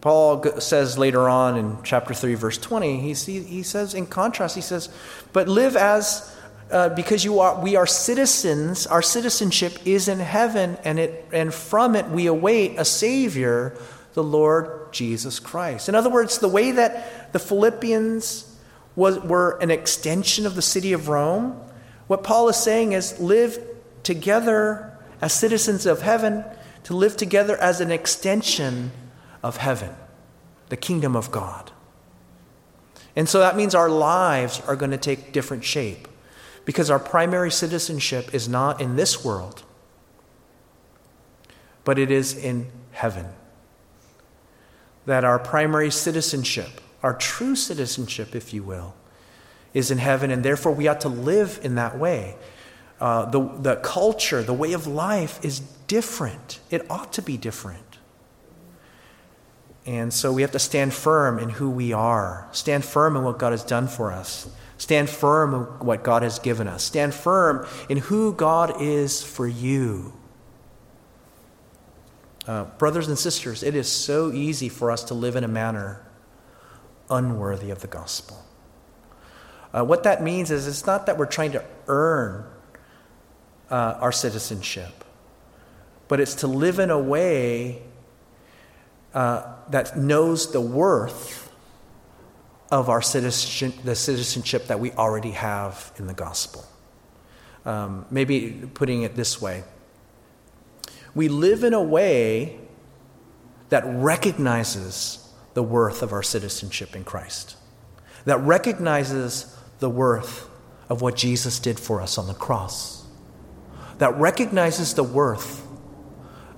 Paul 0.00 0.60
says 0.60 0.96
later 0.96 1.28
on 1.28 1.56
in 1.56 1.78
chapter 1.82 2.14
3, 2.14 2.34
verse 2.36 2.58
20, 2.58 3.12
he, 3.12 3.40
he 3.40 3.62
says, 3.64 3.92
in 3.92 4.06
contrast, 4.06 4.54
he 4.54 4.60
says, 4.60 4.88
But 5.32 5.48
live 5.48 5.74
as 5.74 6.35
uh, 6.70 6.88
because 6.90 7.24
you 7.24 7.40
are, 7.40 7.60
we 7.60 7.76
are 7.76 7.86
citizens, 7.86 8.86
our 8.86 9.02
citizenship 9.02 9.78
is 9.84 10.08
in 10.08 10.18
heaven, 10.18 10.76
and, 10.84 10.98
it, 10.98 11.24
and 11.32 11.54
from 11.54 11.94
it 11.94 12.08
we 12.08 12.26
await 12.26 12.78
a 12.78 12.84
Savior, 12.84 13.76
the 14.14 14.24
Lord 14.24 14.92
Jesus 14.92 15.38
Christ. 15.38 15.88
In 15.88 15.94
other 15.94 16.10
words, 16.10 16.38
the 16.38 16.48
way 16.48 16.72
that 16.72 17.32
the 17.32 17.38
Philippians 17.38 18.58
was, 18.96 19.18
were 19.20 19.58
an 19.58 19.70
extension 19.70 20.46
of 20.46 20.56
the 20.56 20.62
city 20.62 20.92
of 20.92 21.08
Rome, 21.08 21.60
what 22.08 22.24
Paul 22.24 22.48
is 22.48 22.56
saying 22.56 22.92
is 22.92 23.18
live 23.20 23.58
together 24.02 24.98
as 25.20 25.32
citizens 25.32 25.86
of 25.86 26.02
heaven, 26.02 26.44
to 26.84 26.94
live 26.94 27.16
together 27.16 27.56
as 27.58 27.80
an 27.80 27.90
extension 27.90 28.90
of 29.42 29.58
heaven, 29.58 29.94
the 30.68 30.76
kingdom 30.76 31.14
of 31.14 31.30
God. 31.30 31.70
And 33.14 33.28
so 33.28 33.38
that 33.38 33.56
means 33.56 33.74
our 33.74 33.88
lives 33.88 34.60
are 34.66 34.76
going 34.76 34.90
to 34.90 34.98
take 34.98 35.32
different 35.32 35.64
shape 35.64 36.08
because 36.66 36.90
our 36.90 36.98
primary 36.98 37.50
citizenship 37.50 38.34
is 38.34 38.48
not 38.48 38.80
in 38.80 38.96
this 38.96 39.24
world, 39.24 39.62
but 41.84 41.98
it 41.98 42.10
is 42.10 42.36
in 42.36 42.70
heaven. 42.90 43.26
That 45.06 45.24
our 45.24 45.38
primary 45.38 45.92
citizenship, 45.92 46.80
our 47.02 47.14
true 47.14 47.54
citizenship, 47.54 48.34
if 48.34 48.52
you 48.52 48.64
will, 48.64 48.94
is 49.72 49.92
in 49.92 49.98
heaven, 49.98 50.30
and 50.30 50.42
therefore 50.42 50.72
we 50.72 50.88
ought 50.88 51.00
to 51.02 51.08
live 51.08 51.60
in 51.62 51.76
that 51.76 51.96
way. 51.96 52.36
Uh, 53.00 53.26
the, 53.26 53.40
the 53.60 53.76
culture, 53.76 54.42
the 54.42 54.54
way 54.54 54.72
of 54.72 54.86
life 54.88 55.42
is 55.44 55.60
different. 55.86 56.58
It 56.70 56.90
ought 56.90 57.12
to 57.12 57.22
be 57.22 57.36
different. 57.36 57.98
And 59.84 60.12
so 60.12 60.32
we 60.32 60.42
have 60.42 60.50
to 60.50 60.58
stand 60.58 60.92
firm 60.94 61.38
in 61.38 61.48
who 61.48 61.70
we 61.70 61.92
are, 61.92 62.48
stand 62.50 62.84
firm 62.84 63.16
in 63.16 63.22
what 63.22 63.38
God 63.38 63.52
has 63.52 63.62
done 63.62 63.86
for 63.86 64.10
us. 64.10 64.48
Stand 64.78 65.08
firm 65.08 65.54
in 65.54 65.60
what 65.86 66.02
God 66.02 66.22
has 66.22 66.38
given 66.38 66.68
us. 66.68 66.84
Stand 66.84 67.14
firm 67.14 67.66
in 67.88 67.98
who 67.98 68.32
God 68.32 68.80
is 68.80 69.22
for 69.22 69.46
you. 69.46 70.12
Uh, 72.46 72.64
brothers 72.64 73.08
and 73.08 73.18
sisters, 73.18 73.62
it 73.62 73.74
is 73.74 73.90
so 73.90 74.32
easy 74.32 74.68
for 74.68 74.90
us 74.90 75.02
to 75.04 75.14
live 75.14 75.34
in 75.34 75.44
a 75.44 75.48
manner 75.48 76.06
unworthy 77.10 77.70
of 77.70 77.80
the 77.80 77.86
gospel. 77.86 78.36
Uh, 79.72 79.84
what 79.84 80.04
that 80.04 80.22
means 80.22 80.50
is 80.50 80.66
it's 80.66 80.86
not 80.86 81.06
that 81.06 81.18
we're 81.18 81.26
trying 81.26 81.52
to 81.52 81.64
earn 81.88 82.44
uh, 83.70 83.98
our 84.00 84.12
citizenship, 84.12 85.04
but 86.08 86.20
it's 86.20 86.36
to 86.36 86.46
live 86.46 86.78
in 86.78 86.90
a 86.90 86.98
way 86.98 87.82
uh, 89.12 89.54
that 89.70 89.98
knows 89.98 90.52
the 90.52 90.60
worth 90.60 91.45
of 92.70 92.88
our 92.88 93.02
citizenship, 93.02 93.74
the 93.84 93.94
citizenship 93.94 94.66
that 94.66 94.80
we 94.80 94.92
already 94.92 95.30
have 95.32 95.92
in 95.98 96.06
the 96.06 96.14
gospel. 96.14 96.64
Um, 97.64 98.06
maybe 98.10 98.68
putting 98.74 99.02
it 99.02 99.16
this 99.16 99.42
way 99.42 99.64
we 101.16 101.28
live 101.28 101.64
in 101.64 101.72
a 101.72 101.82
way 101.82 102.60
that 103.70 103.82
recognizes 103.86 105.32
the 105.54 105.62
worth 105.62 106.02
of 106.02 106.12
our 106.12 106.22
citizenship 106.22 106.94
in 106.94 107.04
Christ, 107.04 107.56
that 108.26 108.38
recognizes 108.40 109.56
the 109.78 109.88
worth 109.88 110.46
of 110.90 111.00
what 111.00 111.16
Jesus 111.16 111.58
did 111.58 111.80
for 111.80 112.02
us 112.02 112.18
on 112.18 112.26
the 112.26 112.34
cross, 112.34 113.06
that 113.96 114.14
recognizes 114.16 114.92
the 114.92 115.02
worth 115.02 115.66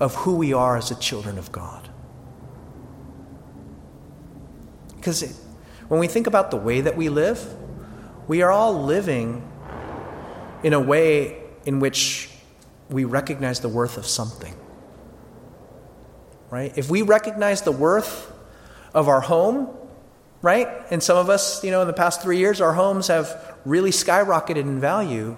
of 0.00 0.14
who 0.16 0.34
we 0.34 0.52
are 0.52 0.76
as 0.76 0.88
the 0.88 0.96
children 0.96 1.38
of 1.38 1.52
God. 1.52 1.88
Because 4.96 5.22
it, 5.22 5.36
when 5.88 6.00
we 6.00 6.06
think 6.06 6.26
about 6.26 6.50
the 6.50 6.56
way 6.56 6.80
that 6.80 6.96
we 6.96 7.08
live, 7.08 7.46
we 8.26 8.42
are 8.42 8.50
all 8.50 8.84
living 8.84 9.42
in 10.62 10.72
a 10.72 10.80
way 10.80 11.42
in 11.64 11.80
which 11.80 12.30
we 12.90 13.04
recognize 13.04 13.60
the 13.60 13.68
worth 13.68 13.96
of 13.96 14.06
something. 14.06 14.54
Right? 16.50 16.76
If 16.76 16.90
we 16.90 17.02
recognize 17.02 17.62
the 17.62 17.72
worth 17.72 18.32
of 18.94 19.08
our 19.08 19.20
home, 19.20 19.68
right? 20.42 20.68
And 20.90 21.02
some 21.02 21.16
of 21.16 21.28
us, 21.28 21.62
you 21.64 21.70
know, 21.70 21.82
in 21.82 21.86
the 21.86 21.92
past 21.92 22.22
three 22.22 22.38
years, 22.38 22.60
our 22.60 22.72
homes 22.72 23.08
have 23.08 23.56
really 23.64 23.90
skyrocketed 23.90 24.56
in 24.56 24.80
value. 24.80 25.36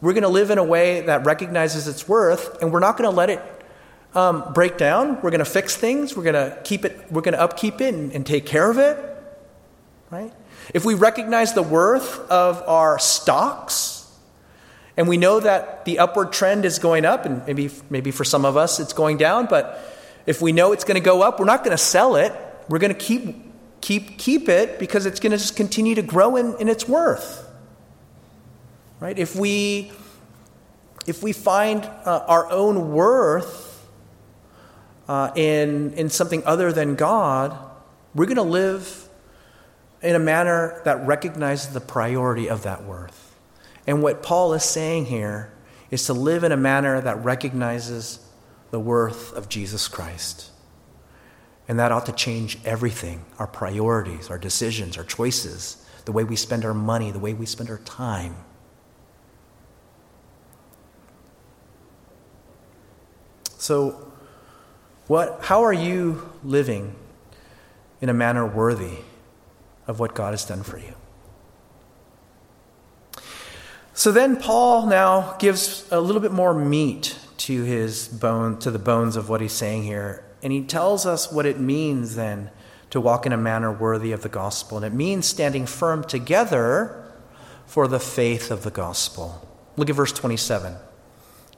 We're 0.00 0.12
going 0.12 0.22
to 0.22 0.28
live 0.28 0.50
in 0.50 0.58
a 0.58 0.64
way 0.64 1.02
that 1.02 1.26
recognizes 1.26 1.86
its 1.86 2.08
worth, 2.08 2.60
and 2.62 2.72
we're 2.72 2.80
not 2.80 2.96
going 2.96 3.08
to 3.08 3.14
let 3.14 3.30
it 3.30 3.42
um, 4.14 4.52
break 4.52 4.78
down. 4.78 5.20
We're 5.22 5.30
going 5.30 5.40
to 5.40 5.44
fix 5.44 5.76
things. 5.76 6.16
We're 6.16 6.24
going 6.24 6.34
to 6.34 6.58
keep 6.64 6.84
it. 6.84 7.12
We're 7.12 7.20
going 7.20 7.34
to 7.34 7.40
upkeep 7.40 7.80
it 7.80 7.94
and, 7.94 8.12
and 8.12 8.26
take 8.26 8.46
care 8.46 8.70
of 8.70 8.78
it, 8.78 8.96
right? 10.10 10.32
If 10.74 10.84
we 10.84 10.94
recognize 10.94 11.54
the 11.54 11.62
worth 11.62 12.18
of 12.30 12.62
our 12.66 12.98
stocks, 12.98 14.00
and 14.96 15.08
we 15.08 15.16
know 15.16 15.40
that 15.40 15.84
the 15.84 15.98
upward 15.98 16.32
trend 16.32 16.64
is 16.64 16.78
going 16.78 17.04
up, 17.04 17.24
and 17.24 17.46
maybe, 17.46 17.70
maybe 17.88 18.10
for 18.10 18.24
some 18.24 18.44
of 18.44 18.56
us 18.56 18.80
it's 18.80 18.92
going 18.92 19.16
down, 19.16 19.46
but 19.46 19.82
if 20.26 20.42
we 20.42 20.52
know 20.52 20.72
it's 20.72 20.84
going 20.84 20.96
to 20.96 21.04
go 21.04 21.22
up, 21.22 21.38
we're 21.38 21.46
not 21.46 21.64
going 21.64 21.76
to 21.76 21.82
sell 21.82 22.16
it. 22.16 22.32
We're 22.68 22.78
going 22.78 22.92
to 22.92 22.98
keep, 22.98 23.36
keep, 23.80 24.18
keep 24.18 24.48
it 24.48 24.78
because 24.78 25.06
it's 25.06 25.20
going 25.20 25.32
to 25.32 25.38
just 25.38 25.56
continue 25.56 25.94
to 25.94 26.02
grow 26.02 26.36
in, 26.36 26.54
in 26.60 26.68
its 26.68 26.86
worth. 26.86 27.48
Right? 29.00 29.18
If 29.18 29.34
we, 29.34 29.90
if 31.06 31.22
we 31.22 31.32
find 31.32 31.84
uh, 31.84 32.24
our 32.28 32.50
own 32.50 32.92
worth 32.92 33.88
uh, 35.08 35.30
in, 35.34 35.94
in 35.94 36.10
something 36.10 36.42
other 36.44 36.72
than 36.72 36.94
God, 36.94 37.56
we're 38.14 38.26
going 38.26 38.36
to 38.36 38.42
live 38.42 39.08
in 40.02 40.14
a 40.14 40.18
manner 40.18 40.80
that 40.84 41.06
recognizes 41.06 41.72
the 41.72 41.80
priority 41.80 42.48
of 42.48 42.62
that 42.62 42.84
worth. 42.84 43.36
And 43.86 44.02
what 44.02 44.22
Paul 44.22 44.54
is 44.54 44.64
saying 44.64 45.06
here 45.06 45.52
is 45.90 46.06
to 46.06 46.12
live 46.12 46.44
in 46.44 46.52
a 46.52 46.56
manner 46.56 47.00
that 47.00 47.22
recognizes 47.24 48.20
the 48.70 48.80
worth 48.80 49.32
of 49.32 49.48
Jesus 49.48 49.88
Christ. 49.88 50.50
And 51.68 51.78
that 51.78 51.92
ought 51.92 52.06
to 52.06 52.12
change 52.12 52.58
everything 52.64 53.24
our 53.38 53.46
priorities, 53.46 54.30
our 54.30 54.38
decisions, 54.38 54.96
our 54.96 55.04
choices, 55.04 55.84
the 56.04 56.12
way 56.12 56.24
we 56.24 56.36
spend 56.36 56.64
our 56.64 56.74
money, 56.74 57.10
the 57.10 57.18
way 57.18 57.34
we 57.34 57.46
spend 57.46 57.70
our 57.70 57.78
time. 57.78 58.34
So, 63.58 64.12
what, 65.06 65.40
how 65.42 65.62
are 65.64 65.72
you 65.72 66.30
living 66.42 66.94
in 68.00 68.08
a 68.08 68.14
manner 68.14 68.46
worthy 68.46 68.98
of 69.90 69.98
what 69.98 70.14
God 70.14 70.32
has 70.32 70.44
done 70.44 70.62
for 70.62 70.78
you? 70.78 70.94
So 73.92 74.12
then 74.12 74.36
Paul 74.36 74.86
now 74.86 75.36
gives 75.38 75.86
a 75.90 76.00
little 76.00 76.22
bit 76.22 76.32
more 76.32 76.54
meat 76.54 77.18
to 77.38 77.64
his 77.64 78.06
bone 78.06 78.58
to 78.60 78.70
the 78.70 78.78
bones 78.78 79.16
of 79.16 79.28
what 79.28 79.40
he's 79.40 79.52
saying 79.52 79.82
here. 79.82 80.24
And 80.42 80.52
he 80.52 80.62
tells 80.62 81.04
us 81.04 81.30
what 81.30 81.44
it 81.44 81.58
means 81.58 82.14
then 82.14 82.50
to 82.90 83.00
walk 83.00 83.26
in 83.26 83.32
a 83.32 83.36
manner 83.36 83.72
worthy 83.72 84.12
of 84.12 84.22
the 84.22 84.28
gospel. 84.28 84.78
And 84.78 84.86
it 84.86 84.94
means 84.94 85.26
standing 85.26 85.66
firm 85.66 86.04
together 86.04 87.12
for 87.66 87.88
the 87.88 88.00
faith 88.00 88.50
of 88.50 88.62
the 88.62 88.70
gospel. 88.70 89.46
Look 89.76 89.90
at 89.90 89.96
verse 89.96 90.12
27. 90.12 90.76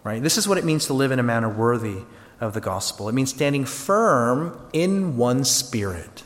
Right? 0.03 0.23
This 0.23 0.39
is 0.39 0.49
what 0.49 0.59
it 0.59 0.65
means 0.65 0.87
to 0.87 0.95
live 0.95 1.13
in 1.13 1.19
a 1.19 1.23
manner 1.23 1.49
worthy 1.49 1.99
of 2.41 2.55
the 2.55 2.61
gospel. 2.61 3.09
It 3.09 3.13
means 3.13 3.31
standing 3.31 3.67
firm 3.67 4.59
in 4.73 5.17
one 5.17 5.45
spirit. 5.45 6.25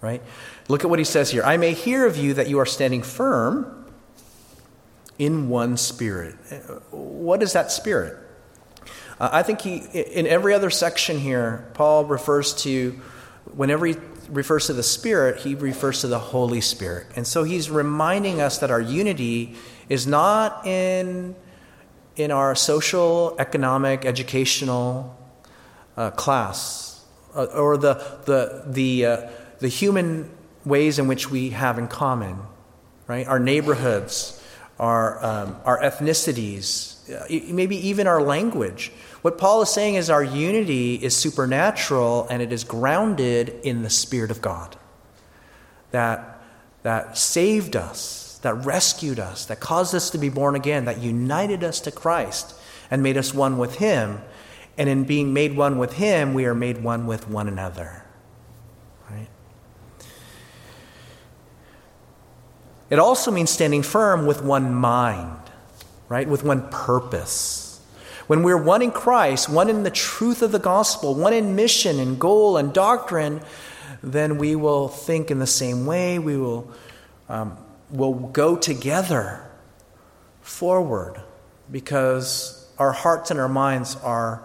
Right? 0.00 0.22
Look 0.70 0.84
at 0.84 0.90
what 0.90 1.00
he 1.00 1.04
says 1.04 1.32
here. 1.32 1.42
I 1.42 1.56
may 1.56 1.74
hear 1.74 2.06
of 2.06 2.16
you 2.16 2.34
that 2.34 2.48
you 2.48 2.60
are 2.60 2.66
standing 2.66 3.02
firm 3.02 3.86
in 5.18 5.48
one 5.48 5.76
spirit. 5.76 6.36
What 6.92 7.42
is 7.42 7.54
that 7.54 7.72
spirit? 7.72 8.16
Uh, 9.18 9.30
I 9.32 9.42
think 9.42 9.62
he, 9.62 9.78
in 9.78 10.28
every 10.28 10.54
other 10.54 10.70
section 10.70 11.18
here, 11.18 11.68
Paul 11.74 12.04
refers 12.04 12.54
to, 12.62 12.92
whenever 13.52 13.84
he 13.84 13.96
refers 14.28 14.68
to 14.68 14.72
the 14.72 14.84
Spirit, 14.84 15.40
he 15.40 15.56
refers 15.56 16.02
to 16.02 16.06
the 16.06 16.20
Holy 16.20 16.60
Spirit. 16.60 17.08
And 17.16 17.26
so 17.26 17.42
he's 17.42 17.68
reminding 17.68 18.40
us 18.40 18.58
that 18.58 18.70
our 18.70 18.80
unity 18.80 19.56
is 19.88 20.06
not 20.06 20.64
in, 20.64 21.34
in 22.14 22.30
our 22.30 22.54
social, 22.54 23.34
economic, 23.40 24.04
educational 24.04 25.18
uh, 25.96 26.12
class 26.12 27.04
uh, 27.34 27.46
or 27.46 27.76
the, 27.76 27.94
the, 28.24 28.62
the, 28.68 29.06
uh, 29.06 29.30
the 29.58 29.68
human 29.68 30.30
ways 30.64 30.98
in 30.98 31.08
which 31.08 31.30
we 31.30 31.50
have 31.50 31.78
in 31.78 31.88
common, 31.88 32.38
right? 33.06 33.26
Our 33.26 33.38
neighborhoods 33.38 34.40
our, 34.80 35.22
um, 35.22 35.56
our 35.66 35.78
ethnicities, 35.78 36.96
uh, 37.14 37.52
maybe 37.52 37.76
even 37.88 38.06
our 38.06 38.22
language. 38.22 38.90
What 39.20 39.36
Paul 39.36 39.60
is 39.60 39.68
saying 39.68 39.96
is 39.96 40.08
our 40.08 40.24
unity 40.24 40.94
is 40.94 41.14
supernatural 41.14 42.26
and 42.30 42.40
it 42.40 42.50
is 42.50 42.64
grounded 42.64 43.60
in 43.62 43.82
the 43.82 43.90
Spirit 43.90 44.30
of 44.30 44.40
God 44.40 44.76
that, 45.90 46.40
that 46.82 47.18
saved 47.18 47.76
us, 47.76 48.40
that 48.42 48.54
rescued 48.64 49.20
us, 49.20 49.44
that 49.44 49.60
caused 49.60 49.94
us 49.94 50.08
to 50.10 50.18
be 50.18 50.30
born 50.30 50.56
again, 50.56 50.86
that 50.86 50.98
united 50.98 51.62
us 51.62 51.78
to 51.80 51.90
Christ 51.90 52.54
and 52.90 53.02
made 53.02 53.18
us 53.18 53.34
one 53.34 53.58
with 53.58 53.76
Him. 53.76 54.22
And 54.78 54.88
in 54.88 55.04
being 55.04 55.34
made 55.34 55.58
one 55.58 55.76
with 55.76 55.92
Him, 55.94 56.32
we 56.32 56.46
are 56.46 56.54
made 56.54 56.82
one 56.82 57.06
with 57.06 57.28
one 57.28 57.48
another. 57.48 57.99
It 62.90 62.98
also 62.98 63.30
means 63.30 63.50
standing 63.50 63.82
firm 63.82 64.26
with 64.26 64.42
one 64.42 64.74
mind, 64.74 65.38
right? 66.08 66.28
With 66.28 66.42
one 66.42 66.68
purpose. 66.70 67.80
When 68.26 68.42
we're 68.42 68.62
one 68.62 68.82
in 68.82 68.90
Christ, 68.90 69.48
one 69.48 69.70
in 69.70 69.84
the 69.84 69.90
truth 69.90 70.42
of 70.42 70.52
the 70.52 70.58
gospel, 70.58 71.14
one 71.14 71.32
in 71.32 71.54
mission 71.54 72.00
and 72.00 72.18
goal 72.18 72.56
and 72.56 72.72
doctrine, 72.72 73.40
then 74.02 74.38
we 74.38 74.56
will 74.56 74.88
think 74.88 75.30
in 75.30 75.38
the 75.38 75.46
same 75.46 75.86
way. 75.86 76.18
We 76.18 76.36
will 76.36 76.70
um, 77.28 77.56
will 77.90 78.14
go 78.14 78.56
together 78.56 79.48
forward 80.42 81.20
because 81.70 82.68
our 82.78 82.92
hearts 82.92 83.30
and 83.30 83.38
our 83.38 83.48
minds 83.48 83.96
are 83.96 84.42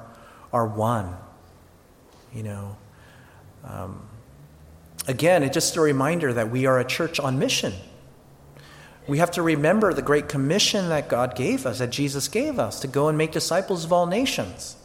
are 0.53 0.67
one. 0.67 1.15
You 2.34 2.43
know. 2.43 2.77
Um, 3.63 4.01
again, 5.08 5.41
it's 5.41 5.53
just 5.53 5.75
a 5.75 5.81
reminder 5.81 6.34
that 6.34 6.51
we 6.51 6.67
are 6.67 6.79
a 6.79 6.86
church 6.86 7.19
on 7.19 7.39
mission. 7.39 7.73
We 9.07 9.19
have 9.19 9.31
to 9.31 9.43
remember 9.43 9.93
the 9.93 10.01
great 10.01 10.27
commission 10.27 10.89
that 10.89 11.09
God 11.09 11.35
gave 11.35 11.65
us, 11.65 11.79
that 11.79 11.91
Jesus 11.91 12.27
gave 12.27 12.57
us, 12.57 12.79
to 12.79 12.87
go 12.87 13.07
and 13.07 13.17
make 13.17 13.31
disciples 13.31 13.85
of 13.85 13.93
all 13.93 14.07
nations. 14.07 14.75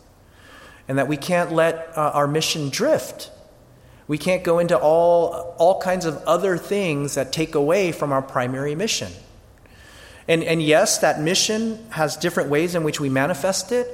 And 0.88 0.98
that 0.98 1.09
we 1.09 1.16
can't 1.16 1.52
let 1.52 1.96
uh, 1.96 2.11
our 2.14 2.26
mission 2.26 2.68
drift. 2.68 3.30
We 4.09 4.18
can't 4.18 4.44
go 4.44 4.59
into 4.59 4.76
all, 4.76 5.54
all 5.59 5.80
kinds 5.80 6.04
of 6.04 6.22
other 6.24 6.59
things 6.59 7.14
that 7.14 7.33
take 7.33 7.54
away 7.54 7.92
from 7.92 8.12
our 8.12 8.20
primary 8.20 8.74
mission. 8.74 9.12
And, 10.28 10.42
and 10.44 10.62
yes, 10.62 10.98
that 10.98 11.20
mission 11.20 11.78
has 11.90 12.16
different 12.16 12.50
ways 12.50 12.74
in 12.74 12.85
which 12.85 13.00
we 13.00 13.09
manifest 13.09 13.72
it, 13.72 13.88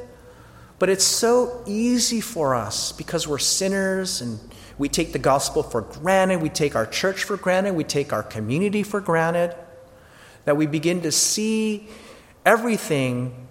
but 0.79 0.89
it's 0.89 1.05
so 1.05 1.63
easy 1.67 2.21
for 2.21 2.55
us 2.55 2.93
because 2.93 3.29
we're 3.29 3.39
sinners 3.39 4.21
and 4.21 4.41
we 4.77 4.89
take 4.89 5.13
the 5.13 5.19
gospel 5.19 5.63
for 5.63 5.83
granted, 5.83 6.43
we 6.43 6.51
take 6.51 6.75
our 6.75 6.85
church 6.85 7.25
for 7.25 7.37
granted, 7.37 7.75
we 7.75 7.85
take 7.85 8.13
our 8.13 8.23
community 8.23 8.83
for 8.83 9.01
granted 9.01 9.55
that 10.47 10.57
we 10.57 10.67
begin 10.67 11.03
to 11.03 11.13
see 11.13 11.87
everything 12.47 13.47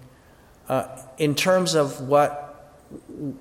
uh, 0.68 0.88
in 1.18 1.34
terms 1.34 1.74
of 1.74 2.00
what, 2.00 2.74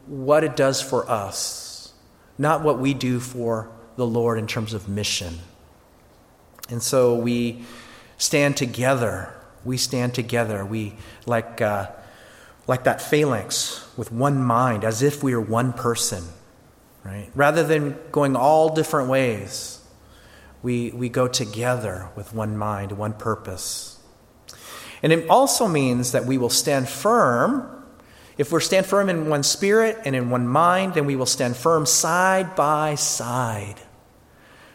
what 0.05 0.43
it 0.43 0.55
does 0.55 0.81
for 0.81 1.09
us, 1.09 1.93
not 2.37 2.61
what 2.61 2.77
we 2.77 2.93
do 2.93 3.19
for 3.19 3.71
the 3.95 4.05
Lord 4.05 4.37
in 4.37 4.45
terms 4.45 4.73
of 4.73 4.87
mission. 4.87 5.39
And 6.69 6.83
so 6.83 7.15
we 7.15 7.63
stand 8.17 8.57
together. 8.57 9.33
We 9.63 9.77
stand 9.77 10.13
together. 10.13 10.65
We, 10.65 10.95
like, 11.25 11.61
uh, 11.61 11.87
like 12.67 12.83
that 12.83 13.01
phalanx, 13.01 13.87
with 13.95 14.11
one 14.11 14.43
mind, 14.43 14.83
as 14.83 15.01
if 15.01 15.23
we 15.23 15.33
are 15.33 15.41
one 15.41 15.71
person, 15.71 16.23
right? 17.05 17.29
Rather 17.33 17.63
than 17.63 17.97
going 18.11 18.35
all 18.35 18.75
different 18.75 19.09
ways 19.09 19.74
we, 20.65 20.89
we 20.89 21.09
go 21.09 21.27
together 21.27 22.09
with 22.15 22.33
one 22.33 22.57
mind, 22.57 22.91
one 22.93 23.13
purpose. 23.13 23.99
And 25.03 25.13
it 25.13 25.29
also 25.29 25.67
means 25.67 26.11
that 26.11 26.25
we 26.25 26.39
will 26.39 26.49
stand 26.49 26.89
firm. 26.89 27.85
If 28.39 28.51
we 28.51 28.59
stand 28.61 28.87
firm 28.87 29.07
in 29.07 29.29
one 29.29 29.43
spirit 29.43 29.99
and 30.05 30.15
in 30.15 30.31
one 30.31 30.47
mind, 30.47 30.95
then 30.95 31.05
we 31.05 31.15
will 31.15 31.27
stand 31.27 31.55
firm 31.55 31.85
side 31.85 32.55
by 32.55 32.95
side 32.95 33.75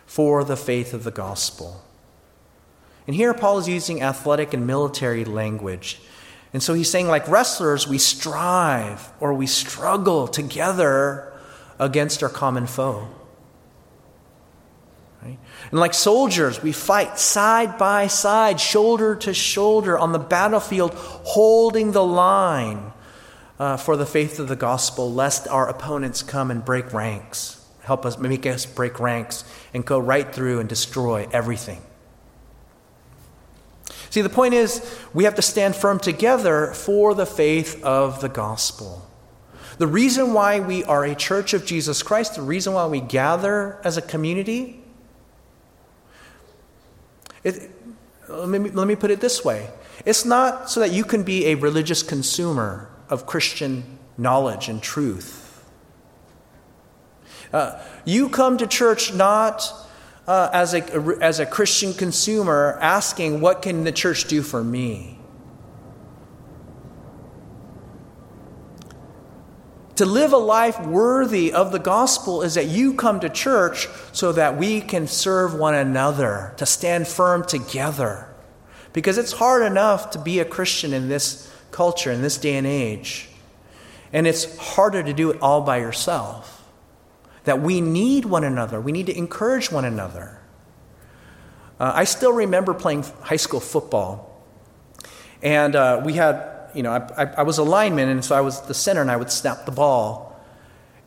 for 0.06 0.44
the 0.44 0.56
faith 0.56 0.94
of 0.94 1.02
the 1.02 1.10
gospel. 1.10 1.82
And 3.08 3.16
here 3.16 3.34
Paul 3.34 3.58
is 3.58 3.68
using 3.68 4.00
athletic 4.00 4.54
and 4.54 4.68
military 4.68 5.24
language. 5.24 6.00
And 6.52 6.62
so 6.62 6.72
he's 6.72 6.88
saying, 6.88 7.08
like 7.08 7.26
wrestlers, 7.26 7.88
we 7.88 7.98
strive 7.98 9.10
or 9.18 9.34
we 9.34 9.48
struggle 9.48 10.28
together 10.28 11.32
against 11.80 12.22
our 12.22 12.28
common 12.28 12.68
foe. 12.68 13.08
And 15.22 15.38
like 15.72 15.94
soldiers, 15.94 16.62
we 16.62 16.72
fight 16.72 17.18
side 17.18 17.78
by 17.78 18.06
side, 18.06 18.60
shoulder 18.60 19.14
to 19.16 19.34
shoulder 19.34 19.98
on 19.98 20.12
the 20.12 20.18
battlefield, 20.18 20.94
holding 20.94 21.92
the 21.92 22.04
line 22.04 22.92
uh, 23.58 23.76
for 23.76 23.96
the 23.96 24.06
faith 24.06 24.38
of 24.38 24.48
the 24.48 24.56
gospel, 24.56 25.12
lest 25.12 25.46
our 25.48 25.68
opponents 25.68 26.22
come 26.22 26.50
and 26.50 26.64
break 26.64 26.92
ranks, 26.92 27.64
help 27.82 28.06
us 28.06 28.18
make 28.18 28.46
us 28.46 28.64
break 28.64 28.98
ranks 28.98 29.44
and 29.74 29.84
go 29.84 29.98
right 29.98 30.34
through 30.34 30.60
and 30.60 30.68
destroy 30.68 31.28
everything. 31.32 31.82
See, 34.08 34.22
the 34.22 34.28
point 34.28 34.54
is, 34.54 34.98
we 35.14 35.24
have 35.24 35.36
to 35.36 35.42
stand 35.42 35.76
firm 35.76 36.00
together 36.00 36.72
for 36.72 37.14
the 37.14 37.26
faith 37.26 37.84
of 37.84 38.20
the 38.20 38.28
gospel. 38.28 39.06
The 39.78 39.86
reason 39.86 40.32
why 40.34 40.60
we 40.60 40.82
are 40.84 41.04
a 41.04 41.14
church 41.14 41.54
of 41.54 41.64
Jesus 41.64 42.02
Christ, 42.02 42.34
the 42.34 42.42
reason 42.42 42.72
why 42.72 42.86
we 42.86 43.00
gather 43.00 43.78
as 43.84 43.96
a 43.96 44.02
community, 44.02 44.79
it, 47.44 47.70
let, 48.28 48.60
me, 48.60 48.70
let 48.70 48.86
me 48.86 48.96
put 48.96 49.10
it 49.10 49.20
this 49.20 49.44
way 49.44 49.68
it's 50.04 50.24
not 50.24 50.70
so 50.70 50.80
that 50.80 50.92
you 50.92 51.04
can 51.04 51.22
be 51.22 51.46
a 51.46 51.54
religious 51.54 52.02
consumer 52.02 52.90
of 53.08 53.26
Christian 53.26 53.98
knowledge 54.16 54.68
and 54.68 54.82
truth. 54.82 55.62
Uh, 57.52 57.82
you 58.04 58.28
come 58.28 58.56
to 58.58 58.66
church 58.66 59.12
not 59.12 59.70
uh, 60.26 60.48
as, 60.52 60.74
a, 60.74 60.82
as 61.20 61.40
a 61.40 61.46
Christian 61.46 61.92
consumer 61.92 62.78
asking, 62.80 63.40
What 63.40 63.62
can 63.62 63.84
the 63.84 63.92
church 63.92 64.26
do 64.28 64.42
for 64.42 64.62
me? 64.62 65.19
To 70.00 70.06
live 70.06 70.32
a 70.32 70.38
life 70.38 70.80
worthy 70.80 71.52
of 71.52 71.72
the 71.72 71.78
gospel 71.78 72.40
is 72.40 72.54
that 72.54 72.68
you 72.68 72.94
come 72.94 73.20
to 73.20 73.28
church 73.28 73.86
so 74.12 74.32
that 74.32 74.56
we 74.56 74.80
can 74.80 75.06
serve 75.06 75.52
one 75.52 75.74
another, 75.74 76.54
to 76.56 76.64
stand 76.64 77.06
firm 77.06 77.44
together. 77.44 78.26
Because 78.94 79.18
it's 79.18 79.32
hard 79.32 79.62
enough 79.62 80.12
to 80.12 80.18
be 80.18 80.38
a 80.38 80.46
Christian 80.46 80.94
in 80.94 81.10
this 81.10 81.52
culture, 81.70 82.10
in 82.10 82.22
this 82.22 82.38
day 82.38 82.56
and 82.56 82.66
age. 82.66 83.28
And 84.10 84.26
it's 84.26 84.56
harder 84.56 85.02
to 85.02 85.12
do 85.12 85.32
it 85.32 85.42
all 85.42 85.60
by 85.60 85.76
yourself 85.76 86.66
that 87.44 87.60
we 87.60 87.82
need 87.82 88.24
one 88.24 88.42
another. 88.42 88.80
We 88.80 88.92
need 88.92 89.04
to 89.04 89.18
encourage 89.18 89.70
one 89.70 89.84
another. 89.84 90.40
Uh, 91.78 91.92
I 91.94 92.04
still 92.04 92.32
remember 92.32 92.72
playing 92.72 93.02
high 93.20 93.36
school 93.36 93.60
football. 93.60 94.42
And 95.42 95.76
uh, 95.76 96.00
we 96.02 96.14
had, 96.14 96.59
you 96.74 96.82
know, 96.82 96.92
I, 96.92 97.24
I, 97.24 97.34
I, 97.38 97.42
was 97.42 97.58
a 97.58 97.62
lineman, 97.62 98.08
and 98.08 98.24
so 98.24 98.36
I 98.36 98.40
was 98.40 98.60
the 98.62 98.74
center, 98.74 99.00
and 99.00 99.10
I 99.10 99.16
would 99.16 99.30
snap 99.30 99.66
the 99.66 99.72
ball. 99.72 100.40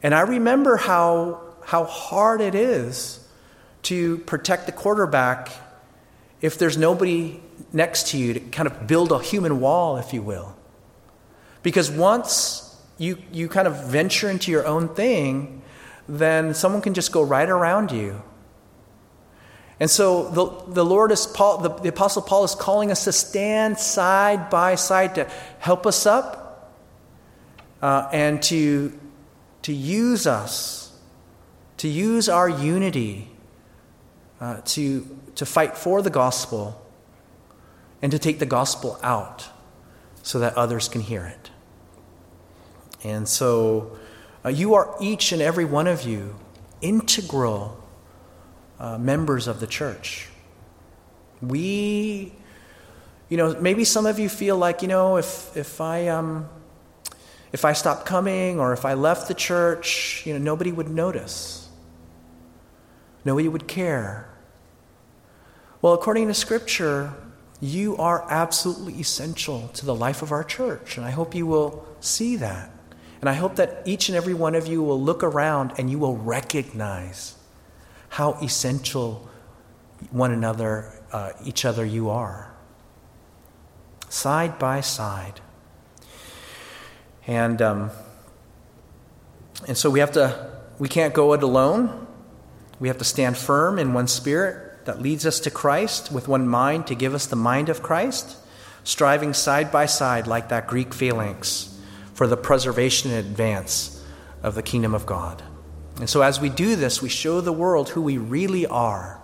And 0.02 0.14
I 0.14 0.22
remember 0.22 0.78
how, 0.78 1.42
how 1.66 1.86
hard 1.86 2.42
it 2.42 2.56
is 2.56 3.26
to 3.84 4.18
protect 4.20 4.66
the 4.66 4.72
quarterback 4.72 5.52
if 6.42 6.58
there's 6.58 6.78
nobody 6.78 7.42
next 7.72 8.10
to 8.10 8.18
you 8.18 8.34
to 8.34 8.40
kind 8.40 8.68
of 8.68 8.88
build 8.88 9.12
a 9.12 9.20
human 9.20 9.60
wall, 9.60 9.98
if 9.98 10.14
you 10.14 10.22
will. 10.22 10.56
Because 11.62 11.90
once 11.90 12.76
you, 12.98 13.18
you 13.32 13.48
kind 13.48 13.68
of 13.68 13.86
venture 13.86 14.30
into 14.30 14.52
your 14.52 14.66
own 14.68 14.90
thing, 14.90 15.62
then 16.08 16.54
someone 16.54 16.82
can 16.82 16.94
just 16.94 17.12
go 17.12 17.22
right 17.22 17.50
around 17.50 17.92
you. 17.92 18.22
And 19.80 19.90
so 19.90 20.30
the, 20.30 20.74
the 20.74 20.86
Lord 20.86 21.12
is 21.12 21.26
Paul, 21.26 21.58
the, 21.60 21.70
the 21.70 21.90
Apostle 21.90 22.22
Paul 22.22 22.44
is 22.44 22.56
calling 22.56 22.92
us 22.92 23.06
to 23.06 23.12
stand 23.12 23.78
side 23.80 24.50
by 24.50 24.76
side 24.76 25.16
to 25.16 25.30
help 25.60 25.86
us 25.86 26.06
up 26.06 26.72
uh, 27.82 28.08
and 28.14 28.42
to, 28.44 28.98
to 29.64 29.74
use 29.74 30.28
us, 30.28 30.98
to 31.78 31.88
use 31.88 32.30
our 32.30 32.48
unity 32.48 33.30
uh, 34.40 34.62
to, 34.66 35.08
to 35.36 35.46
fight 35.46 35.78
for 35.78 36.02
the 36.02 36.10
gospel 36.10 36.80
and 38.02 38.12
to 38.12 38.20
take 38.20 38.40
the 38.40 38.46
gospel 38.46 39.00
out 39.02 39.50
so 40.22 40.40
that 40.40 40.56
others 40.56 40.88
can 40.88 41.02
hear 41.02 41.26
it. 41.26 41.50
And 43.04 43.28
so 43.28 43.98
uh, 44.46 44.50
you 44.50 44.74
are 44.76 44.96
each 45.02 45.32
and 45.32 45.42
every 45.42 45.66
one 45.66 45.88
of 45.88 46.04
you 46.04 46.36
integral 46.82 47.83
uh, 48.80 48.98
members 48.98 49.48
of 49.48 49.60
the 49.60 49.68
church. 49.68 50.30
We, 51.42 52.34
you 53.30 53.38
know, 53.38 53.60
maybe 53.60 53.84
some 53.84 54.06
of 54.06 54.20
you 54.20 54.30
feel 54.30 54.58
like, 54.58 54.82
you 54.82 54.88
know, 54.88 55.18
if, 55.18 55.56
if 55.56 55.82
I, 55.82 56.08
um, 56.08 56.48
if 57.52 57.66
I 57.66 57.74
stopped 57.74 58.06
coming 58.06 58.60
or 58.60 58.74
if 58.74 58.86
I 58.86 58.94
left 58.94 59.28
the 59.28 59.34
church, 59.34 60.24
you 60.26 60.34
know, 60.34 60.40
nobody 60.40 60.72
would 60.72 60.90
notice. 60.90 61.70
Nobody 63.26 63.48
would 63.48 63.68
care. 63.68 64.30
Well, 65.82 65.94
according 65.94 66.28
to 66.28 66.34
Scripture, 66.34 67.14
you 67.60 67.96
are 67.98 68.26
absolutely 68.30 69.00
essential 69.00 69.70
to 69.70 69.86
the 69.86 69.96
life 69.96 70.22
of 70.22 70.32
our 70.32 70.44
church, 70.44 70.98
and 70.98 71.06
I 71.06 71.12
hope 71.12 71.34
you 71.34 71.46
will 71.46 71.86
see 72.00 72.36
that. 72.38 72.72
And 73.22 73.30
I 73.30 73.34
hope 73.34 73.56
that 73.56 73.84
each 73.86 74.10
and 74.10 74.18
every 74.18 74.34
one 74.34 74.54
of 74.54 74.68
you 74.68 74.84
will 74.84 75.02
look 75.02 75.24
around 75.24 75.72
and 75.78 75.90
you 75.90 75.98
will 75.98 76.18
recognize 76.18 77.33
how 78.14 78.34
essential 78.34 79.28
one 80.12 80.32
another, 80.32 80.94
uh, 81.12 81.32
each 81.44 81.66
other 81.66 81.84
you 81.84 82.12
are. 82.12 82.54
Side 84.08 84.60
by 84.60 84.82
side. 84.82 85.42
And, 87.26 87.60
um, 87.60 87.90
and 89.68 89.76
so 89.76 89.90
we 89.90 90.00
have 90.00 90.12
to, 90.12 90.52
we 90.78 90.88
can't 90.88 91.16
go 91.16 91.34
it 91.34 91.42
alone. 91.42 92.06
We 92.80 92.88
have 92.88 93.00
to 93.00 93.04
stand 93.04 93.36
firm 93.36 93.80
in 93.80 93.94
one 93.94 94.08
spirit 94.08 94.86
that 94.86 95.02
leads 95.02 95.26
us 95.26 95.40
to 95.40 95.50
Christ 95.50 96.12
with 96.12 96.28
one 96.28 96.48
mind 96.48 96.86
to 96.88 96.96
give 96.96 97.16
us 97.16 97.26
the 97.26 97.36
mind 97.36 97.68
of 97.68 97.82
Christ, 97.82 98.38
striving 98.84 99.34
side 99.34 99.72
by 99.72 99.88
side 99.88 100.28
like 100.28 100.50
that 100.50 100.68
Greek 100.68 100.94
phalanx 100.94 101.82
for 102.14 102.28
the 102.28 102.38
preservation 102.38 103.10
and 103.10 103.26
advance 103.26 104.06
of 104.44 104.54
the 104.54 104.62
kingdom 104.62 104.94
of 104.94 105.08
God. 105.08 105.42
And 106.00 106.10
so, 106.10 106.22
as 106.22 106.40
we 106.40 106.50
do 106.50 106.76
this, 106.76 107.02
we 107.02 107.10
show 107.10 107.42
the 107.42 107.54
world 107.54 107.90
who 107.90 108.02
we 108.02 108.18
really 108.18 108.66
are. 108.66 109.22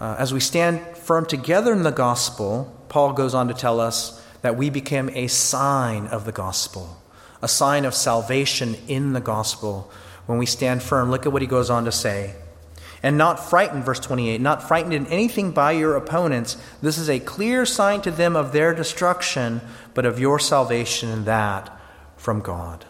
Uh, 0.00 0.16
as 0.18 0.32
we 0.32 0.40
stand 0.40 0.80
firm 0.96 1.26
together 1.26 1.72
in 1.72 1.82
the 1.82 1.90
gospel, 1.90 2.76
Paul 2.88 3.12
goes 3.12 3.34
on 3.34 3.48
to 3.48 3.54
tell 3.54 3.80
us 3.80 4.24
that 4.42 4.56
we 4.56 4.70
become 4.70 5.08
a 5.10 5.28
sign 5.28 6.06
of 6.08 6.24
the 6.24 6.32
gospel, 6.32 7.00
a 7.40 7.48
sign 7.48 7.84
of 7.84 7.94
salvation 7.94 8.76
in 8.86 9.12
the 9.12 9.20
gospel 9.20 9.90
when 10.26 10.38
we 10.38 10.46
stand 10.46 10.82
firm. 10.82 11.10
Look 11.10 11.26
at 11.26 11.32
what 11.32 11.42
he 11.42 11.48
goes 11.48 11.70
on 11.70 11.84
to 11.86 11.92
say. 11.92 12.34
And 13.02 13.18
not 13.18 13.40
frightened, 13.40 13.84
verse 13.84 13.98
28, 13.98 14.40
not 14.40 14.62
frightened 14.62 14.94
in 14.94 15.06
anything 15.08 15.50
by 15.50 15.72
your 15.72 15.96
opponents. 15.96 16.56
This 16.80 16.98
is 16.98 17.10
a 17.10 17.18
clear 17.18 17.66
sign 17.66 18.00
to 18.02 18.12
them 18.12 18.36
of 18.36 18.52
their 18.52 18.72
destruction, 18.74 19.60
but 19.92 20.06
of 20.06 20.20
your 20.20 20.38
salvation, 20.38 21.08
and 21.08 21.24
that 21.24 21.76
from 22.16 22.40
God. 22.40 22.84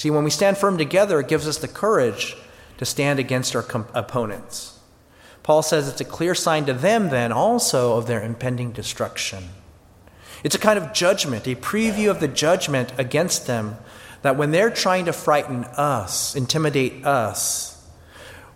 See, 0.00 0.08
when 0.10 0.24
we 0.24 0.30
stand 0.30 0.56
firm 0.56 0.78
together, 0.78 1.20
it 1.20 1.28
gives 1.28 1.46
us 1.46 1.58
the 1.58 1.68
courage 1.68 2.34
to 2.78 2.86
stand 2.86 3.18
against 3.18 3.54
our 3.54 3.62
com- 3.62 3.86
opponents. 3.92 4.78
Paul 5.42 5.60
says 5.60 5.90
it's 5.90 6.00
a 6.00 6.06
clear 6.06 6.34
sign 6.34 6.64
to 6.64 6.72
them, 6.72 7.10
then, 7.10 7.32
also 7.32 7.98
of 7.98 8.06
their 8.06 8.22
impending 8.22 8.72
destruction. 8.72 9.50
It's 10.42 10.54
a 10.54 10.58
kind 10.58 10.78
of 10.78 10.94
judgment, 10.94 11.46
a 11.46 11.54
preview 11.54 12.08
of 12.08 12.18
the 12.18 12.28
judgment 12.28 12.94
against 12.96 13.46
them 13.46 13.76
that 14.22 14.38
when 14.38 14.52
they're 14.52 14.70
trying 14.70 15.04
to 15.04 15.12
frighten 15.12 15.64
us, 15.64 16.34
intimidate 16.34 17.04
us, 17.04 17.86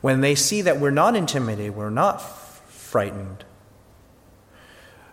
when 0.01 0.23
they 0.23 0.35
see 0.35 0.63
that 0.63 0.81
we're 0.81 0.91
not 0.91 1.15
intimidated, 1.15 1.77
we're 1.77 1.91
not 1.91 2.15
f- 2.15 2.63
frightened, 2.69 3.45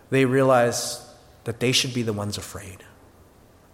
they 0.08 0.24
realize 0.24 1.06
that 1.44 1.60
they 1.60 1.72
should 1.72 1.92
be 1.92 2.02
the 2.02 2.14
ones 2.14 2.38
afraid. 2.38 2.84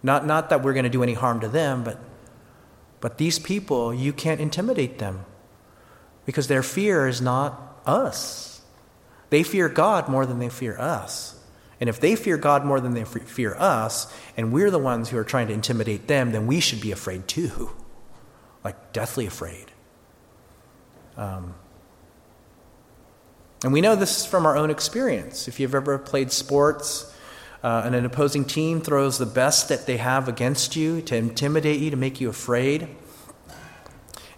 Not, 0.03 0.25
not 0.25 0.49
that 0.49 0.61
we're 0.61 0.73
going 0.73 0.83
to 0.83 0.89
do 0.89 1.03
any 1.03 1.13
harm 1.13 1.39
to 1.39 1.47
them, 1.47 1.85
but, 1.85 1.97
but 3.01 3.17
these 3.17 3.39
people, 3.39 3.93
you 3.93 4.11
can't 4.13 4.41
intimidate 4.41 4.99
them 4.99 5.25
because 6.25 6.47
their 6.47 6.63
fear 6.63 7.07
is 7.07 7.21
not 7.21 7.81
us. 7.85 8.61
They 9.29 9.43
fear 9.43 9.69
God 9.69 10.09
more 10.09 10.25
than 10.25 10.39
they 10.39 10.49
fear 10.49 10.77
us. 10.77 11.35
And 11.79 11.87
if 11.87 11.99
they 11.99 12.15
fear 12.15 12.37
God 12.37 12.65
more 12.65 12.81
than 12.81 12.93
they 12.93 13.05
fear 13.05 13.55
us, 13.55 14.13
and 14.35 14.51
we're 14.51 14.69
the 14.69 14.79
ones 14.79 15.09
who 15.09 15.17
are 15.17 15.23
trying 15.23 15.47
to 15.47 15.53
intimidate 15.53 16.07
them, 16.07 16.31
then 16.31 16.45
we 16.45 16.59
should 16.59 16.81
be 16.81 16.91
afraid 16.91 17.27
too. 17.27 17.71
Like, 18.61 18.91
deathly 18.91 19.25
afraid. 19.25 19.71
Um, 21.15 21.55
and 23.63 23.71
we 23.71 23.79
know 23.79 23.95
this 23.95 24.25
from 24.25 24.45
our 24.45 24.57
own 24.57 24.69
experience. 24.69 25.47
If 25.47 25.61
you've 25.61 25.73
ever 25.73 25.97
played 25.97 26.29
sports, 26.29 27.09
uh, 27.63 27.83
and 27.85 27.95
an 27.95 28.05
opposing 28.05 28.45
team 28.45 28.81
throws 28.81 29.17
the 29.17 29.25
best 29.25 29.69
that 29.69 29.85
they 29.85 29.97
have 29.97 30.27
against 30.27 30.75
you 30.75 31.01
to 31.01 31.15
intimidate 31.15 31.79
you, 31.79 31.91
to 31.91 31.97
make 31.97 32.21
you 32.21 32.29
afraid, 32.29 32.87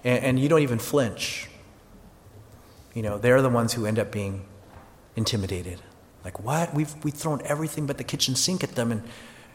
and, 0.03 0.23
and 0.23 0.39
you 0.39 0.49
don't 0.49 0.61
even 0.61 0.79
flinch. 0.79 1.47
You 2.93 3.03
know, 3.03 3.17
they're 3.17 3.41
the 3.41 3.49
ones 3.49 3.73
who 3.73 3.85
end 3.85 3.99
up 3.99 4.11
being 4.11 4.45
intimidated. 5.15 5.79
Like, 6.23 6.39
what? 6.43 6.73
We've, 6.73 6.93
we've 7.03 7.13
thrown 7.13 7.41
everything 7.45 7.85
but 7.85 7.97
the 7.97 8.03
kitchen 8.03 8.35
sink 8.35 8.63
at 8.63 8.75
them, 8.75 8.91
and, 8.91 9.03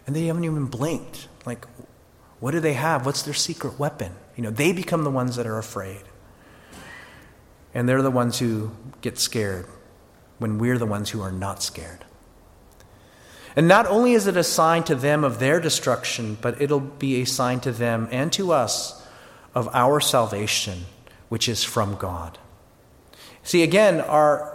and 0.06 0.16
they 0.16 0.26
haven't 0.26 0.44
even 0.44 0.66
blinked. 0.66 1.28
Like, 1.44 1.66
what 2.40 2.52
do 2.52 2.60
they 2.60 2.74
have? 2.74 3.04
What's 3.04 3.22
their 3.22 3.34
secret 3.34 3.78
weapon? 3.78 4.12
You 4.36 4.42
know, 4.42 4.50
they 4.50 4.72
become 4.72 5.04
the 5.04 5.10
ones 5.10 5.36
that 5.36 5.46
are 5.46 5.58
afraid. 5.58 6.02
And 7.74 7.88
they're 7.88 8.02
the 8.02 8.10
ones 8.10 8.38
who 8.38 8.72
get 9.02 9.18
scared 9.18 9.66
when 10.38 10.58
we're 10.58 10.78
the 10.78 10.86
ones 10.86 11.10
who 11.10 11.20
are 11.20 11.32
not 11.32 11.62
scared. 11.62 12.05
And 13.56 13.66
not 13.66 13.86
only 13.86 14.12
is 14.12 14.26
it 14.26 14.36
a 14.36 14.44
sign 14.44 14.84
to 14.84 14.94
them 14.94 15.24
of 15.24 15.38
their 15.38 15.58
destruction, 15.60 16.36
but 16.42 16.60
it'll 16.60 16.78
be 16.78 17.22
a 17.22 17.24
sign 17.24 17.60
to 17.60 17.72
them 17.72 18.06
and 18.12 18.30
to 18.34 18.52
us 18.52 19.02
of 19.54 19.68
our 19.74 19.98
salvation 19.98 20.84
which 21.28 21.48
is 21.48 21.64
from 21.64 21.96
God. 21.96 22.38
See, 23.42 23.62
again, 23.62 24.00
our, 24.00 24.52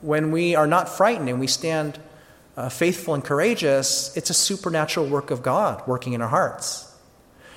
when 0.00 0.30
we 0.30 0.54
are 0.54 0.66
not 0.66 0.88
frightened 0.88 1.28
and 1.28 1.38
we 1.38 1.46
stand 1.46 1.98
uh, 2.56 2.68
faithful 2.68 3.14
and 3.14 3.22
courageous, 3.22 4.16
it's 4.16 4.30
a 4.30 4.34
supernatural 4.34 5.06
work 5.06 5.30
of 5.30 5.42
God 5.42 5.86
working 5.86 6.14
in 6.14 6.22
our 6.22 6.28
hearts. 6.28 6.90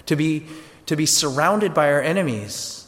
To 0.07 0.15
be, 0.15 0.45
to 0.87 0.95
be 0.95 1.05
surrounded 1.05 1.73
by 1.73 1.91
our 1.91 2.01
enemies, 2.01 2.87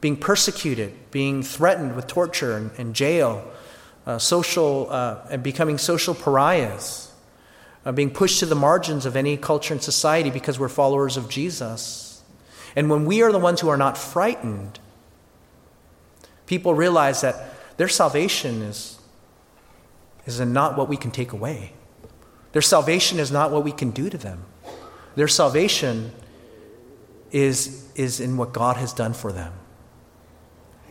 being 0.00 0.16
persecuted, 0.16 0.92
being 1.10 1.42
threatened 1.42 1.94
with 1.94 2.06
torture 2.06 2.56
and, 2.56 2.70
and 2.78 2.94
jail, 2.94 3.48
uh, 4.06 4.18
social, 4.18 4.88
uh, 4.90 5.18
and 5.30 5.42
becoming 5.42 5.78
social 5.78 6.14
pariahs, 6.14 7.01
being 7.90 8.10
pushed 8.10 8.38
to 8.40 8.46
the 8.46 8.54
margins 8.54 9.06
of 9.06 9.16
any 9.16 9.36
culture 9.36 9.74
and 9.74 9.82
society 9.82 10.30
because 10.30 10.58
we're 10.58 10.68
followers 10.68 11.16
of 11.16 11.28
Jesus. 11.28 12.22
And 12.76 12.88
when 12.88 13.04
we 13.04 13.22
are 13.22 13.32
the 13.32 13.38
ones 13.38 13.60
who 13.60 13.68
are 13.68 13.76
not 13.76 13.98
frightened, 13.98 14.78
people 16.46 16.74
realize 16.74 17.22
that 17.22 17.76
their 17.76 17.88
salvation 17.88 18.62
is 18.62 18.98
is 20.26 20.40
not 20.40 20.76
what 20.76 20.88
we 20.88 20.96
can 20.96 21.10
take 21.10 21.32
away. 21.32 21.72
Their 22.52 22.62
salvation 22.62 23.18
is 23.18 23.32
not 23.32 23.50
what 23.50 23.64
we 23.64 23.72
can 23.72 23.90
do 23.90 24.08
to 24.10 24.18
them. 24.18 24.44
Their 25.14 25.28
salvation 25.28 26.12
is, 27.30 27.90
is 27.94 28.20
in 28.20 28.36
what 28.36 28.52
God 28.52 28.76
has 28.76 28.92
done 28.92 29.14
for 29.14 29.32
them. 29.32 29.52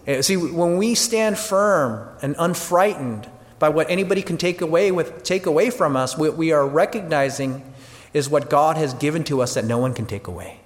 Eh, 0.08 0.22
see, 0.22 0.36
when 0.38 0.78
we 0.78 0.96
stand 0.96 1.38
firm 1.38 2.10
and 2.22 2.36
unfrightened 2.38 3.30
by 3.62 3.70
what 3.70 3.92
anybody 3.92 4.24
can 4.24 4.38
take 4.38 4.60
away, 4.60 4.92
with, 4.92 5.22
take 5.22 5.46
away 5.46 5.70
from 5.70 5.96
us, 5.96 6.18
what 6.18 6.36
we 6.36 6.52
are 6.52 6.68
recognizing 6.68 7.64
is 8.12 8.28
what 8.28 8.50
God 8.50 8.76
has 8.76 8.96
given 8.96 9.24
to 9.26 9.40
us 9.40 9.54
that 9.54 9.64
no 9.64 9.78
one 9.78 9.94
can 9.94 10.08
take 10.08 10.26
away. 10.26 10.62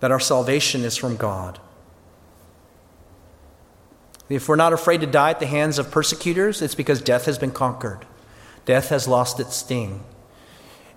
That 0.00 0.10
our 0.10 0.20
salvation 0.20 0.82
is 0.82 0.98
from 0.98 1.16
God. 1.16 1.58
If 4.28 4.50
we're 4.50 4.56
not 4.56 4.74
afraid 4.74 5.00
to 5.00 5.06
die 5.06 5.30
at 5.30 5.40
the 5.40 5.46
hands 5.46 5.78
of 5.78 5.90
persecutors, 5.90 6.60
it's 6.60 6.74
because 6.74 7.00
death 7.00 7.24
has 7.24 7.38
been 7.38 7.52
conquered. 7.52 8.04
Death 8.66 8.90
has 8.90 9.08
lost 9.08 9.40
its 9.40 9.56
sting. 9.56 10.04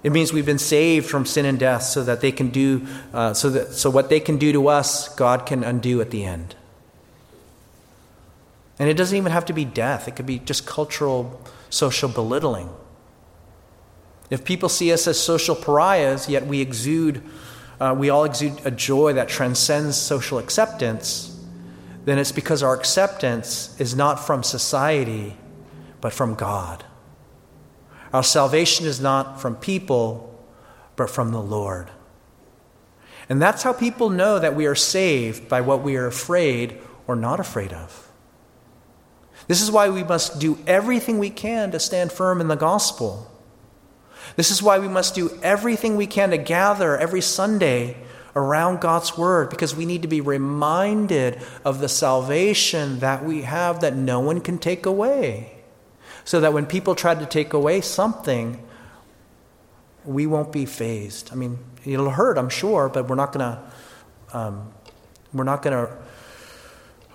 It 0.04 0.12
means 0.12 0.34
we've 0.34 0.46
been 0.46 0.60
saved 0.60 1.10
from 1.10 1.26
sin 1.26 1.46
and 1.46 1.58
death 1.58 1.84
so 1.84 2.04
that 2.04 2.20
they 2.20 2.34
can 2.34 2.50
do, 2.50 2.86
uh, 3.14 3.34
so, 3.34 3.50
that, 3.50 3.72
so 3.72 3.90
what 3.90 4.10
they 4.10 4.20
can 4.20 4.38
do 4.38 4.52
to 4.52 4.68
us, 4.68 5.08
God 5.16 5.46
can 5.46 5.64
undo 5.64 6.02
at 6.02 6.12
the 6.12 6.26
end. 6.26 6.58
And 8.80 8.90
it 8.90 8.96
doesn't 8.96 9.16
even 9.16 9.32
have 9.32 9.46
to 9.46 9.54
be 9.54 9.66
death, 9.66 10.08
it 10.08 10.16
could 10.16 10.26
be 10.26 10.40
just 10.40 10.66
cultural, 10.66 11.42
social 11.70 12.10
belittling. 12.10 12.70
If 14.30 14.44
people 14.44 14.70
see 14.70 14.92
us 14.92 15.08
as 15.08 15.20
social 15.20 15.56
pariahs, 15.56 16.28
yet 16.28 16.48
we 16.48 16.60
exude, 16.60 17.22
uh, 17.80 17.96
we 17.98 18.10
all 18.10 18.24
exude 18.24 18.66
a 18.66 18.72
joy 18.72 19.14
that 19.14 19.30
transcends 19.30 19.98
social 19.98 20.40
acceptance, 20.40 21.30
then 22.06 22.18
it's 22.18 22.32
because 22.32 22.64
our 22.64 22.74
acceptance 22.74 23.80
is 23.80 23.96
not 23.96 24.16
from 24.16 24.44
society, 24.44 25.38
but 26.02 26.14
from 26.14 26.36
God. 26.36 26.84
Our 28.12 28.24
salvation 28.24 28.86
is 28.86 29.00
not 29.00 29.40
from 29.40 29.56
people, 29.56 30.30
but 30.96 31.10
from 31.10 31.32
the 31.32 31.42
Lord. 31.42 31.90
And 33.30 33.42
that's 33.42 33.64
how 33.64 33.74
people 33.74 34.10
know 34.10 34.38
that 34.38 34.56
we 34.56 34.66
are 34.66 34.76
saved 34.76 35.48
by 35.48 35.62
what 35.62 35.82
we 35.82 35.96
are 35.96 36.08
afraid 36.08 36.80
or 37.08 37.16
not 37.16 37.40
afraid 37.40 37.72
of. 37.72 38.12
This 39.48 39.62
is 39.62 39.72
why 39.72 39.90
we 39.90 40.04
must 40.04 40.40
do 40.40 40.58
everything 40.66 41.20
we 41.20 41.30
can 41.30 41.72
to 41.72 41.80
stand 41.80 42.12
firm 42.12 42.42
in 42.42 42.48
the 42.48 42.56
gospel. 42.56 43.30
This 44.36 44.52
is 44.52 44.64
why 44.64 44.80
we 44.80 44.88
must 44.88 45.16
do 45.16 45.38
everything 45.44 45.96
we 45.96 46.08
can 46.08 46.32
to 46.32 46.38
gather 46.38 46.98
every 46.98 47.22
Sunday 47.22 47.98
around 48.36 48.82
God's 48.82 49.18
word 49.18 49.50
because 49.50 49.76
we 49.76 49.86
need 49.86 50.02
to 50.02 50.08
be 50.08 50.22
reminded 50.22 51.42
of 51.64 51.80
the 51.80 51.90
salvation 51.90 53.00
that 53.00 53.24
we 53.24 53.44
have 53.44 53.82
that 53.82 53.96
no 53.96 54.20
one 54.20 54.42
can 54.42 54.58
take 54.58 54.86
away. 54.86 55.52
So 56.26 56.40
that 56.40 56.54
when 56.54 56.66
people 56.66 56.96
try 56.96 57.14
to 57.16 57.26
take 57.26 57.54
away 57.54 57.82
something, 57.82 58.66
we 60.06 60.26
won't 60.26 60.52
be 60.52 60.66
fazed. 60.66 61.30
I 61.32 61.36
mean, 61.36 61.60
it'll 61.86 62.10
hurt, 62.10 62.38
I'm 62.38 62.50
sure, 62.50 62.90
but 62.90 63.10
we're 63.10 63.16
not 63.16 63.34
going 63.34 63.52
to 63.52 63.62
um, 64.34 64.74
we're 65.32 65.44
not 65.44 65.62
going 65.62 65.86
to 65.86 65.96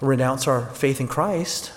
renounce 0.00 0.46
our 0.46 0.66
faith 0.66 1.00
in 1.00 1.08
Christ. 1.08 1.72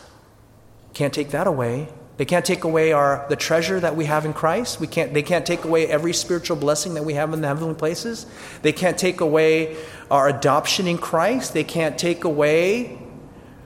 Can't 0.94 1.14
take 1.14 1.30
that 1.30 1.48
away. 1.48 1.88
They 2.18 2.26
can't 2.26 2.46
take 2.46 2.64
away 2.64 2.92
our, 2.92 3.26
the 3.30 3.36
treasure 3.36 3.80
that 3.80 3.96
we 3.96 4.06
have 4.06 4.26
in 4.26 4.34
Christ. 4.34 4.80
We 4.80 4.88
can't, 4.88 5.14
they 5.14 5.24
can't 5.24 5.46
take 5.46 5.64
away 5.64 5.88
every 5.88 6.14
spiritual 6.14 6.58
blessing 6.58 6.94
that 6.94 7.04
we 7.04 7.16
have 7.16 7.34
in 7.34 7.42
the 7.42 7.48
heavenly 7.48 7.74
places. 7.74 8.28
They 8.62 8.74
can't 8.74 8.98
take 8.98 9.22
away 9.22 9.78
our 10.12 10.30
adoption 10.30 10.88
in 10.88 10.98
Christ. 10.98 11.54
They 11.54 11.64
can't 11.64 11.98
take 11.98 12.24
away, 12.24 13.00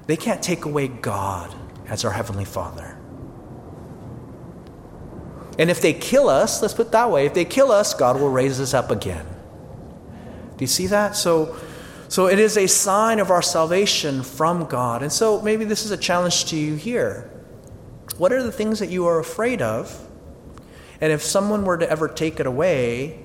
they 0.07 0.15
can't 0.15 0.41
take 0.41 0.63
away 0.63 0.87
God 0.87 1.53
as 1.87 2.05
our 2.05 2.11
heavenly 2.11 2.45
Father. 2.45 2.97
And 5.57 5.69
if 5.69 5.81
they 5.81 5.93
kill 5.93 6.29
us, 6.29 6.61
let's 6.61 6.73
put 6.73 6.87
it 6.87 6.91
that 6.91 7.11
way, 7.11 7.25
if 7.25 7.33
they 7.33 7.45
kill 7.45 7.71
us, 7.71 7.93
God 7.93 8.19
will 8.19 8.31
raise 8.31 8.59
us 8.59 8.73
up 8.73 8.91
again. 8.91 9.25
Do 10.57 10.63
you 10.63 10.67
see 10.67 10.87
that? 10.87 11.15
So, 11.15 11.57
so 12.15 12.27
it 12.27 12.39
is 12.39 12.55
a 12.55 12.65
sign 12.65 13.19
of 13.19 13.29
our 13.29 13.41
salvation 13.41 14.23
from 14.23 14.67
God. 14.67 15.01
And 15.01 15.11
so 15.11 15.41
maybe 15.41 15.65
this 15.65 15.83
is 15.83 15.91
a 15.91 15.97
challenge 15.97 16.45
to 16.45 16.55
you 16.55 16.75
here. 16.75 17.29
What 18.17 18.31
are 18.31 18.41
the 18.41 18.53
things 18.53 18.79
that 18.79 18.89
you 18.89 19.05
are 19.07 19.19
afraid 19.19 19.61
of? 19.61 20.07
And 21.01 21.11
if 21.11 21.21
someone 21.21 21.65
were 21.65 21.77
to 21.77 21.89
ever 21.89 22.07
take 22.07 22.39
it 22.39 22.47
away, 22.47 23.19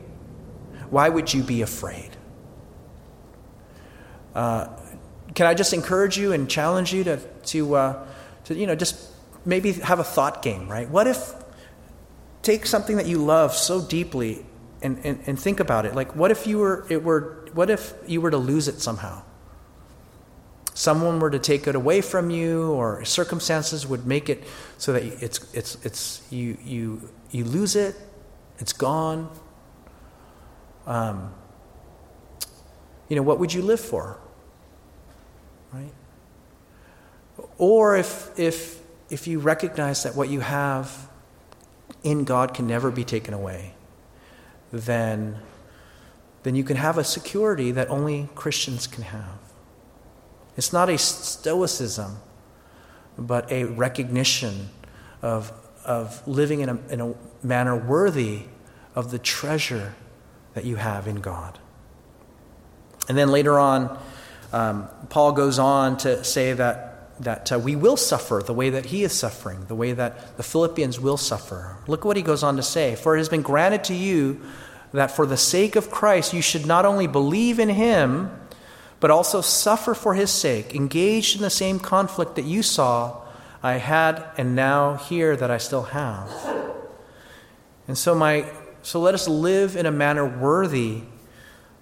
why 0.89 1.09
would 1.09 1.33
you 1.33 1.45
be 1.45 1.63
afraid? 1.63 2.11
Uh, 4.35 4.67
can 5.37 5.47
I 5.47 5.55
just 5.55 5.73
encourage 5.73 6.19
you 6.19 6.33
and 6.33 6.51
challenge 6.51 6.93
you 6.93 7.05
to, 7.05 7.19
to, 7.19 7.75
uh, 7.77 8.07
to, 8.47 8.57
you 8.57 8.67
know, 8.67 8.75
just 8.75 9.13
maybe 9.45 9.75
have 9.75 10.01
a 10.01 10.05
thought 10.05 10.43
game, 10.43 10.69
right? 10.69 10.91
What 10.91 11.07
if, 11.07 11.33
take 12.43 12.67
something 12.67 12.97
that 12.97 13.07
you 13.07 13.19
love 13.19 13.55
so 13.55 13.81
deeply 13.81 14.45
and, 14.83 14.99
and, 15.05 15.21
and 15.27 15.39
think 15.39 15.61
about 15.61 15.87
it. 15.87 15.95
Like, 15.95 16.17
what 16.17 16.31
if 16.31 16.47
you 16.47 16.59
were, 16.59 16.87
it 16.89 17.03
were, 17.03 17.40
what 17.55 17.71
if 17.71 17.95
you 18.07 18.21
were 18.21 18.31
to 18.31 18.39
lose 18.39 18.69
it 18.69 18.81
somehow? 18.81 19.23
someone 20.81 21.21
were 21.21 21.31
to 21.31 21.39
take 21.39 21.67
it 21.67 21.75
away 21.75 22.01
from 22.01 22.31
you 22.31 22.71
or 22.73 23.05
circumstances 23.05 23.87
would 23.87 24.07
make 24.07 24.31
it 24.31 24.43
so 24.79 24.95
that 24.95 25.03
it's, 25.23 25.53
it's, 25.53 25.77
it's, 25.85 26.23
you, 26.31 26.57
you, 26.65 27.11
you 27.31 27.45
lose 27.45 27.77
it, 27.77 27.95
it's 28.59 28.73
gone, 28.73 29.31
um, 30.87 31.35
you 33.11 33.17
know, 33.17 33.23
what 33.23 33.39
would 33.39 33.53
you 33.53 33.61
live 33.61 33.79
for? 33.79 34.19
Right? 35.71 35.93
Or 37.59 37.97
if, 37.97 38.39
if, 38.39 38.81
if 39.11 39.27
you 39.27 39.39
recognize 39.39 40.05
that 40.05 40.17
what 40.17 40.31
you 40.31 40.41
have 40.41 41.11
in 42.03 42.25
God 42.25 42.55
can 42.55 42.67
never 42.67 42.91
be 42.91 43.05
taken 43.05 43.35
away, 43.35 43.75
then, 44.73 45.39
then 46.43 46.55
you 46.55 46.65
can 46.65 46.77
have 46.77 46.97
a 46.99 47.05
security 47.05 47.71
that 47.73 47.91
only 47.91 48.29
Christians 48.35 48.87
can 48.87 49.05
have. 49.05 49.39
It's 50.57 50.73
not 50.73 50.89
a 50.89 50.99
stoicism, 50.99 52.17
but 53.19 53.51
a 53.53 53.65
recognition 53.65 54.71
of, 55.23 55.53
of 55.85 56.27
living 56.27 56.61
in 56.61 56.69
a, 56.69 56.79
in 56.89 57.01
a 57.01 57.15
manner 57.43 57.77
worthy 57.77 58.43
of 58.95 59.11
the 59.11 59.19
treasure 59.19 59.95
that 60.55 60.65
you 60.65 60.77
have 60.77 61.07
in 61.07 61.17
God. 61.17 61.59
And 63.09 63.17
then 63.17 63.31
later 63.31 63.59
on, 63.59 63.99
um, 64.53 64.89
Paul 65.09 65.33
goes 65.33 65.59
on 65.59 65.97
to 65.99 66.25
say 66.25 66.53
that, 66.55 67.23
that 67.23 67.53
uh, 67.53 67.59
we 67.59 67.77
will 67.77 67.97
suffer 67.97 68.43
the 68.45 68.55
way 68.55 68.71
that 68.71 68.87
he 68.87 69.05
is 69.05 69.13
suffering, 69.13 69.65
the 69.67 69.75
way 69.75 69.93
that 69.93 70.37
the 70.37 70.43
Philippians 70.43 70.99
will 70.99 71.17
suffer. 71.17 71.77
Look 71.87 72.05
what 72.05 72.17
he 72.17 72.23
goes 72.23 72.43
on 72.43 72.57
to 72.57 72.63
say 72.63 72.97
For 72.97 73.15
it 73.15 73.19
has 73.19 73.29
been 73.29 73.43
granted 73.43 73.85
to 73.85 73.95
you 73.95 74.41
that 74.93 75.11
for 75.11 75.27
the 75.27 75.37
sake 75.37 75.77
of 75.77 75.91
Christ 75.91 76.33
you 76.33 76.43
should 76.43 76.67
not 76.67 76.85
only 76.85 77.07
believe 77.07 77.59
in 77.59 77.69
him, 77.69 78.31
but 78.99 79.11
also 79.11 79.41
suffer 79.41 79.95
for 79.95 80.15
his 80.15 80.31
sake, 80.31 80.75
engaged 80.75 81.37
in 81.37 81.43
the 81.43 81.51
same 81.51 81.79
conflict 81.79 82.37
that 82.37 82.45
you 82.45 82.63
saw 82.63 83.23
I 83.63 83.75
had 83.75 84.25
and 84.37 84.57
now 84.57 84.95
hear 84.95 85.37
that 85.37 85.51
I 85.51 85.59
still 85.59 85.85
have. 85.85 86.31
And 87.87 87.97
so 87.97 88.15
my 88.15 88.51
so 88.83 89.01
let 89.01 89.13
us 89.15 89.29
live 89.29 89.77
in 89.77 89.85
a 89.85 89.91
manner 89.91 90.25
worthy 90.25 91.03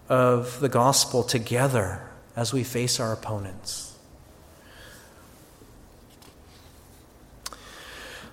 of 0.08 0.58
the 0.58 0.68
gospel 0.68 1.22
together 1.22 2.02
as 2.34 2.52
we 2.52 2.64
face 2.64 2.98
our 2.98 3.12
opponents. 3.12 3.96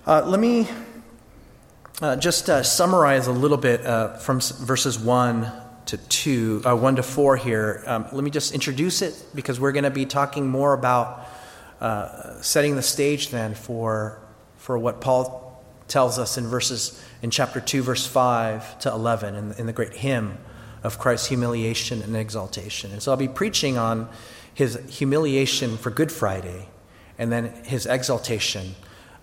Uh, 0.06 0.22
let 0.26 0.40
me 0.40 0.68
uh, 2.02 2.16
just 2.16 2.50
uh, 2.50 2.62
summarize 2.62 3.26
a 3.26 3.32
little 3.32 3.56
bit 3.56 3.84
uh, 3.86 4.16
from 4.18 4.40
verses 4.40 4.98
1 4.98 5.50
to 5.86 5.96
2, 5.96 6.62
uh, 6.66 6.76
1 6.76 6.96
to 6.96 7.02
4 7.02 7.36
here. 7.36 7.82
Um, 7.86 8.06
let 8.12 8.22
me 8.22 8.30
just 8.30 8.52
introduce 8.52 9.00
it 9.00 9.14
because 9.34 9.58
we're 9.58 9.72
going 9.72 9.84
to 9.84 9.90
be 9.90 10.04
talking 10.04 10.46
more 10.46 10.74
about 10.74 11.26
uh, 11.80 12.40
setting 12.42 12.76
the 12.76 12.82
stage 12.82 13.30
then 13.30 13.54
for, 13.54 14.20
for 14.58 14.76
what 14.76 15.00
Paul 15.00 15.64
tells 15.88 16.18
us 16.18 16.36
in 16.36 16.46
verses 16.46 17.02
in 17.22 17.30
chapter 17.30 17.60
2, 17.60 17.82
verse 17.82 18.06
5 18.06 18.80
to 18.80 18.90
11 18.90 19.34
in, 19.34 19.52
in 19.52 19.66
the 19.66 19.72
great 19.72 19.94
hymn 19.94 20.36
of 20.82 20.98
Christ's 20.98 21.28
humiliation 21.28 22.02
and 22.02 22.14
exaltation. 22.14 22.92
And 22.92 23.02
so 23.02 23.10
I'll 23.10 23.16
be 23.16 23.28
preaching 23.28 23.78
on 23.78 24.08
his 24.52 24.78
humiliation 24.90 25.78
for 25.78 25.90
Good 25.90 26.12
Friday 26.12 26.68
and 27.18 27.32
then 27.32 27.54
his 27.64 27.86
exaltation 27.86 28.74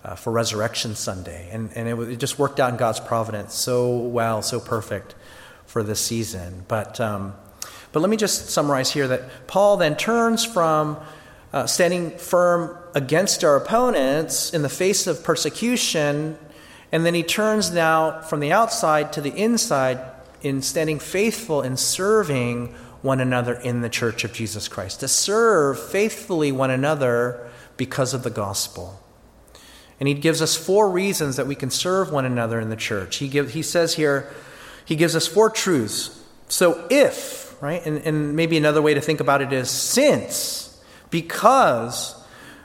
uh, 0.04 0.14
for 0.14 0.32
Resurrection 0.32 0.94
Sunday. 0.94 1.48
And, 1.50 1.70
and 1.74 1.88
it, 1.88 2.12
it, 2.12 2.16
just 2.18 2.38
worked 2.38 2.60
out 2.60 2.70
in 2.70 2.76
God's 2.76 3.00
providence 3.00 3.54
so 3.54 3.96
well, 3.96 4.42
so 4.42 4.60
perfect 4.60 5.14
for 5.66 5.82
this 5.82 6.00
season. 6.00 6.64
But, 6.68 7.00
um, 7.00 7.34
but 7.92 8.00
let 8.00 8.10
me 8.10 8.16
just 8.16 8.50
summarize 8.50 8.92
here 8.92 9.08
that 9.08 9.46
Paul 9.46 9.78
then 9.78 9.96
turns 9.96 10.44
from 10.44 10.98
uh, 11.52 11.66
standing 11.66 12.10
firm 12.10 12.76
against 12.94 13.44
our 13.44 13.56
opponents 13.56 14.52
in 14.52 14.62
the 14.62 14.68
face 14.68 15.06
of 15.06 15.24
persecution, 15.24 16.36
and 16.92 17.06
then 17.06 17.14
he 17.14 17.22
turns 17.22 17.72
now 17.72 18.20
from 18.20 18.40
the 18.40 18.52
outside 18.52 19.12
to 19.14 19.20
the 19.20 19.34
inside 19.34 20.00
in 20.42 20.60
standing 20.60 20.98
faithful 20.98 21.62
in 21.62 21.76
serving 21.76 22.74
one 23.02 23.20
another 23.20 23.54
in 23.54 23.80
the 23.80 23.88
church 23.88 24.24
of 24.24 24.32
Jesus 24.32 24.68
Christ, 24.68 25.00
to 25.00 25.08
serve 25.08 25.78
faithfully 25.78 26.52
one 26.52 26.70
another 26.70 27.48
because 27.76 28.14
of 28.14 28.22
the 28.22 28.30
gospel. 28.30 29.03
And 30.00 30.08
he 30.08 30.14
gives 30.14 30.42
us 30.42 30.56
four 30.56 30.90
reasons 30.90 31.36
that 31.36 31.46
we 31.46 31.54
can 31.54 31.70
serve 31.70 32.10
one 32.10 32.24
another 32.24 32.60
in 32.60 32.68
the 32.68 32.76
church. 32.76 33.16
He, 33.16 33.28
give, 33.28 33.52
he 33.52 33.62
says 33.62 33.94
here, 33.94 34.32
he 34.84 34.96
gives 34.96 35.14
us 35.14 35.26
four 35.26 35.50
truths. 35.50 36.20
So 36.48 36.86
if, 36.90 37.60
right, 37.62 37.84
and, 37.86 37.98
and 37.98 38.36
maybe 38.36 38.56
another 38.56 38.82
way 38.82 38.94
to 38.94 39.00
think 39.00 39.20
about 39.20 39.40
it 39.40 39.52
is 39.52 39.70
since, 39.70 40.82
because, 41.10 42.14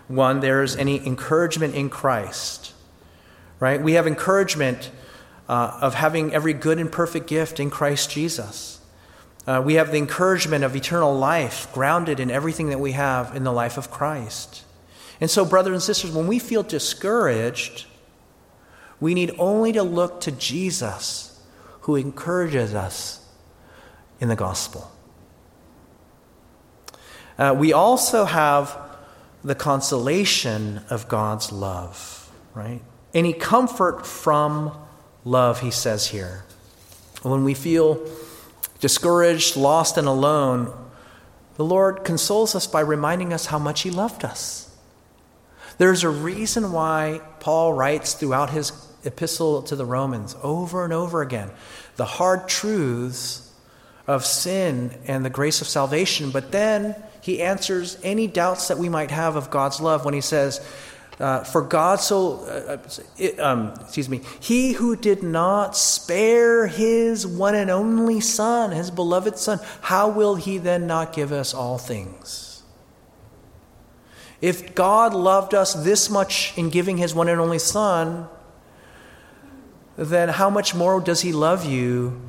one, 0.08 0.40
there's 0.40 0.76
any 0.76 1.06
encouragement 1.06 1.76
in 1.76 1.90
Christ, 1.90 2.74
right? 3.60 3.82
We 3.82 3.94
have 3.94 4.08
encouragement 4.08 4.92
uh, 5.48 5.78
of 5.82 5.94
having 5.94 6.34
every 6.34 6.54
good 6.54 6.80
and 6.80 6.92
perfect 6.92 7.28
gift 7.28 7.60
in 7.60 7.70
Christ 7.70 8.10
Jesus. 8.12 8.82
Uh, 9.48 9.62
we 9.64 9.76
have 9.76 9.92
the 9.92 9.98
encouragement 9.98 10.64
of 10.64 10.76
eternal 10.76 11.16
life 11.16 11.72
grounded 11.74 12.20
in 12.20 12.30
everything 12.30 12.70
that 12.70 12.80
we 12.80 12.92
have 12.92 13.36
in 13.36 13.44
the 13.44 13.54
life 13.54 13.78
of 13.78 13.90
Christ. 13.90 14.64
And 15.22 15.30
so, 15.30 15.44
brothers 15.46 15.74
and 15.74 15.84
sisters, 15.84 16.12
when 16.12 16.28
we 16.28 16.40
feel 16.40 16.64
discouraged, 16.64 17.86
we 19.00 19.14
need 19.14 19.32
only 19.38 19.74
to 19.74 19.84
look 19.84 20.22
to 20.22 20.32
Jesus 20.32 21.42
who 21.82 21.96
encourages 21.96 22.74
us 22.74 23.26
in 24.20 24.30
the 24.30 24.36
gospel. 24.36 24.92
Uh, 27.38 27.56
we 27.58 27.72
also 27.72 28.26
have 28.26 28.78
the 29.44 29.56
consolation 29.56 30.82
of 30.90 31.08
God's 31.08 31.52
love, 31.52 32.30
right? 32.54 32.82
Any 33.14 33.34
comfort 33.34 34.06
from 34.06 34.78
love, 35.24 35.62
he 35.62 35.72
says 35.72 36.08
here. 36.08 36.44
When 37.22 37.44
we 37.44 37.54
feel 37.54 38.06
discouraged, 38.80 39.56
lost, 39.56 39.98
and 39.98 40.08
alone, 40.08 40.74
the 41.56 41.66
Lord 41.66 42.04
consoles 42.04 42.56
us 42.56 42.68
by 42.68 42.82
reminding 42.82 43.34
us 43.34 43.48
how 43.48 43.60
much 43.60 43.82
he 43.82 43.92
loved 43.92 44.24
us. 44.24 44.69
There's 45.80 46.04
a 46.04 46.10
reason 46.10 46.74
why 46.74 47.22
Paul 47.40 47.74
writes 47.74 48.14
throughout 48.14 48.50
his 48.50 48.74
epistle 49.06 49.64
to 49.64 49.78
the 49.78 49.86
Romans 49.86 50.36
over 50.44 50.84
and 50.84 50.92
over 50.92 51.22
again 51.22 51.50
the 51.96 52.04
hard 52.04 52.50
truths 52.50 53.50
of 54.06 54.26
sin 54.26 54.92
and 55.06 55.24
the 55.24 55.30
grace 55.30 55.62
of 55.62 55.68
salvation, 55.68 56.32
but 56.32 56.52
then 56.52 56.96
he 57.22 57.42
answers 57.42 57.98
any 58.04 58.28
doubts 58.28 58.68
that 58.68 58.78
we 58.78 58.90
might 58.90 59.12
have 59.12 59.38
of 59.38 59.50
God's 59.50 59.80
love 59.80 60.04
when 60.04 60.14
he 60.14 60.20
says, 60.20 60.60
uh, 61.18 61.46
For 61.46 61.62
God 61.62 62.02
so, 62.02 62.44
uh, 62.44 62.78
it, 63.18 63.40
um, 63.40 63.74
excuse 63.80 64.10
me, 64.10 64.22
he 64.42 64.74
who 64.74 64.98
did 64.98 65.24
not 65.24 65.78
spare 65.78 66.68
his 66.68 67.26
one 67.26 67.56
and 67.56 67.70
only 67.70 68.20
Son, 68.20 68.72
his 68.72 68.92
beloved 68.92 69.38
Son, 69.38 69.60
how 69.80 70.10
will 70.10 70.36
he 70.36 70.58
then 70.58 70.88
not 70.88 71.14
give 71.14 71.32
us 71.32 71.54
all 71.54 71.78
things? 71.78 72.49
If 74.42 74.74
God 74.74 75.14
loved 75.14 75.54
us 75.54 75.74
this 75.74 76.10
much 76.10 76.54
in 76.58 76.70
giving 76.70 76.98
his 76.98 77.14
one 77.14 77.28
and 77.28 77.42
only 77.42 77.60
Son, 77.60 78.28
then 79.98 80.30
how 80.30 80.50
much 80.50 80.74
more 80.74 81.02
does 81.02 81.22
he 81.22 81.34
love 81.34 81.66
you 81.66 82.22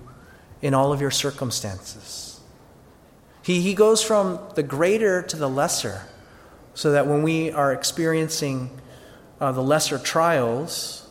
in 0.61 0.75
all 0.75 0.92
of 0.92 1.01
your 1.01 1.12
circumstances? 1.12 2.40
He, 3.42 3.61
he 3.61 3.75
goes 3.75 4.03
from 4.03 4.40
the 4.57 4.62
greater 4.62 5.23
to 5.23 5.37
the 5.37 5.49
lesser, 5.49 6.03
so 6.75 6.92
that 6.92 7.07
when 7.07 7.23
we 7.23 7.51
are 7.53 7.73
experiencing 7.73 8.70
uh, 9.40 9.53
the 9.53 9.62
lesser 9.62 9.99
trials, 9.99 11.09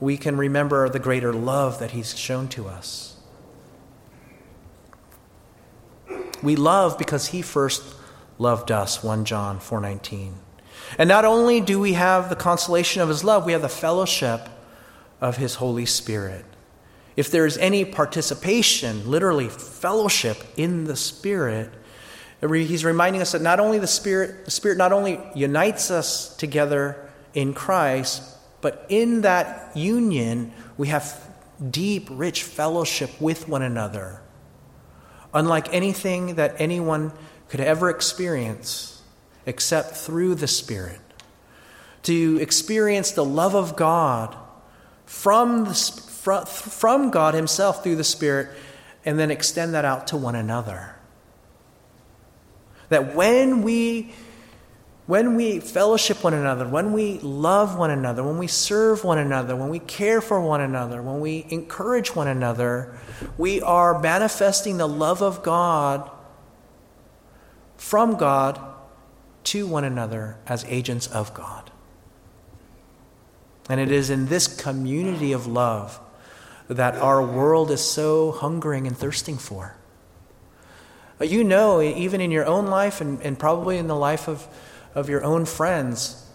we 0.00 0.16
can 0.16 0.36
remember 0.36 0.88
the 0.88 0.98
greater 0.98 1.32
love 1.32 1.78
that 1.78 1.92
he's 1.92 2.16
shown 2.16 2.48
to 2.48 2.66
us. 2.66 3.16
We 6.42 6.56
love 6.56 6.98
because 6.98 7.28
he 7.28 7.42
first 7.42 7.82
loved 8.38 8.70
us 8.70 9.02
1 9.02 9.24
John 9.24 9.58
4:19. 9.60 10.34
And 10.96 11.08
not 11.08 11.24
only 11.24 11.60
do 11.60 11.78
we 11.78 11.94
have 11.94 12.28
the 12.28 12.36
consolation 12.36 13.02
of 13.02 13.08
his 13.08 13.24
love, 13.24 13.44
we 13.44 13.52
have 13.52 13.62
the 13.62 13.68
fellowship 13.68 14.48
of 15.20 15.36
his 15.36 15.56
Holy 15.56 15.84
Spirit. 15.84 16.44
If 17.16 17.30
there 17.30 17.44
is 17.44 17.58
any 17.58 17.84
participation, 17.84 19.10
literally 19.10 19.48
fellowship 19.48 20.44
in 20.56 20.84
the 20.84 20.96
Spirit, 20.96 21.70
he's 22.40 22.84
reminding 22.84 23.20
us 23.20 23.32
that 23.32 23.42
not 23.42 23.58
only 23.58 23.80
the 23.80 23.88
Spirit, 23.88 24.44
the 24.44 24.52
Spirit 24.52 24.78
not 24.78 24.92
only 24.92 25.20
unites 25.34 25.90
us 25.90 26.34
together 26.36 26.96
in 27.34 27.54
Christ, 27.54 28.22
but 28.60 28.86
in 28.88 29.22
that 29.22 29.76
union 29.76 30.52
we 30.76 30.88
have 30.88 31.28
deep, 31.70 32.06
rich 32.10 32.44
fellowship 32.44 33.10
with 33.20 33.48
one 33.48 33.62
another. 33.62 34.22
Unlike 35.34 35.74
anything 35.74 36.36
that 36.36 36.54
anyone 36.58 37.12
could 37.48 37.60
ever 37.60 37.90
experience 37.90 39.02
except 39.46 39.96
through 39.96 40.34
the 40.34 40.46
Spirit. 40.46 41.00
To 42.04 42.38
experience 42.40 43.12
the 43.12 43.24
love 43.24 43.54
of 43.54 43.76
God 43.76 44.36
from, 45.06 45.64
the, 45.64 45.74
from 46.46 47.10
God 47.10 47.34
Himself 47.34 47.82
through 47.82 47.96
the 47.96 48.04
Spirit 48.04 48.50
and 49.04 49.18
then 49.18 49.30
extend 49.30 49.74
that 49.74 49.84
out 49.84 50.08
to 50.08 50.16
one 50.16 50.34
another. 50.34 50.94
That 52.90 53.14
when 53.14 53.62
we 53.62 54.12
when 55.06 55.36
we 55.36 55.58
fellowship 55.58 56.22
one 56.22 56.34
another, 56.34 56.68
when 56.68 56.92
we 56.92 57.18
love 57.20 57.78
one 57.78 57.90
another, 57.90 58.22
when 58.22 58.36
we 58.36 58.46
serve 58.46 59.04
one 59.04 59.16
another, 59.16 59.56
when 59.56 59.70
we 59.70 59.78
care 59.78 60.20
for 60.20 60.38
one 60.38 60.60
another, 60.60 61.00
when 61.00 61.20
we 61.20 61.46
encourage 61.48 62.14
one 62.14 62.28
another, 62.28 62.94
we 63.38 63.62
are 63.62 63.98
manifesting 64.02 64.76
the 64.76 64.86
love 64.86 65.22
of 65.22 65.42
God 65.42 66.10
from 67.78 68.16
God 68.16 68.60
to 69.44 69.66
one 69.66 69.84
another 69.84 70.36
as 70.46 70.64
agents 70.66 71.06
of 71.06 71.32
God. 71.32 71.70
And 73.70 73.80
it 73.80 73.90
is 73.90 74.10
in 74.10 74.26
this 74.26 74.46
community 74.46 75.32
of 75.32 75.46
love 75.46 75.98
that 76.68 76.96
our 76.96 77.24
world 77.24 77.70
is 77.70 77.80
so 77.80 78.32
hungering 78.32 78.86
and 78.86 78.96
thirsting 78.96 79.38
for. 79.38 79.76
Uh, 81.20 81.24
you 81.24 81.42
know, 81.44 81.80
even 81.80 82.20
in 82.20 82.30
your 82.30 82.44
own 82.44 82.66
life 82.66 83.00
and, 83.00 83.22
and 83.22 83.38
probably 83.38 83.78
in 83.78 83.86
the 83.86 83.96
life 83.96 84.28
of, 84.28 84.46
of 84.94 85.08
your 85.08 85.24
own 85.24 85.44
friends, 85.44 86.26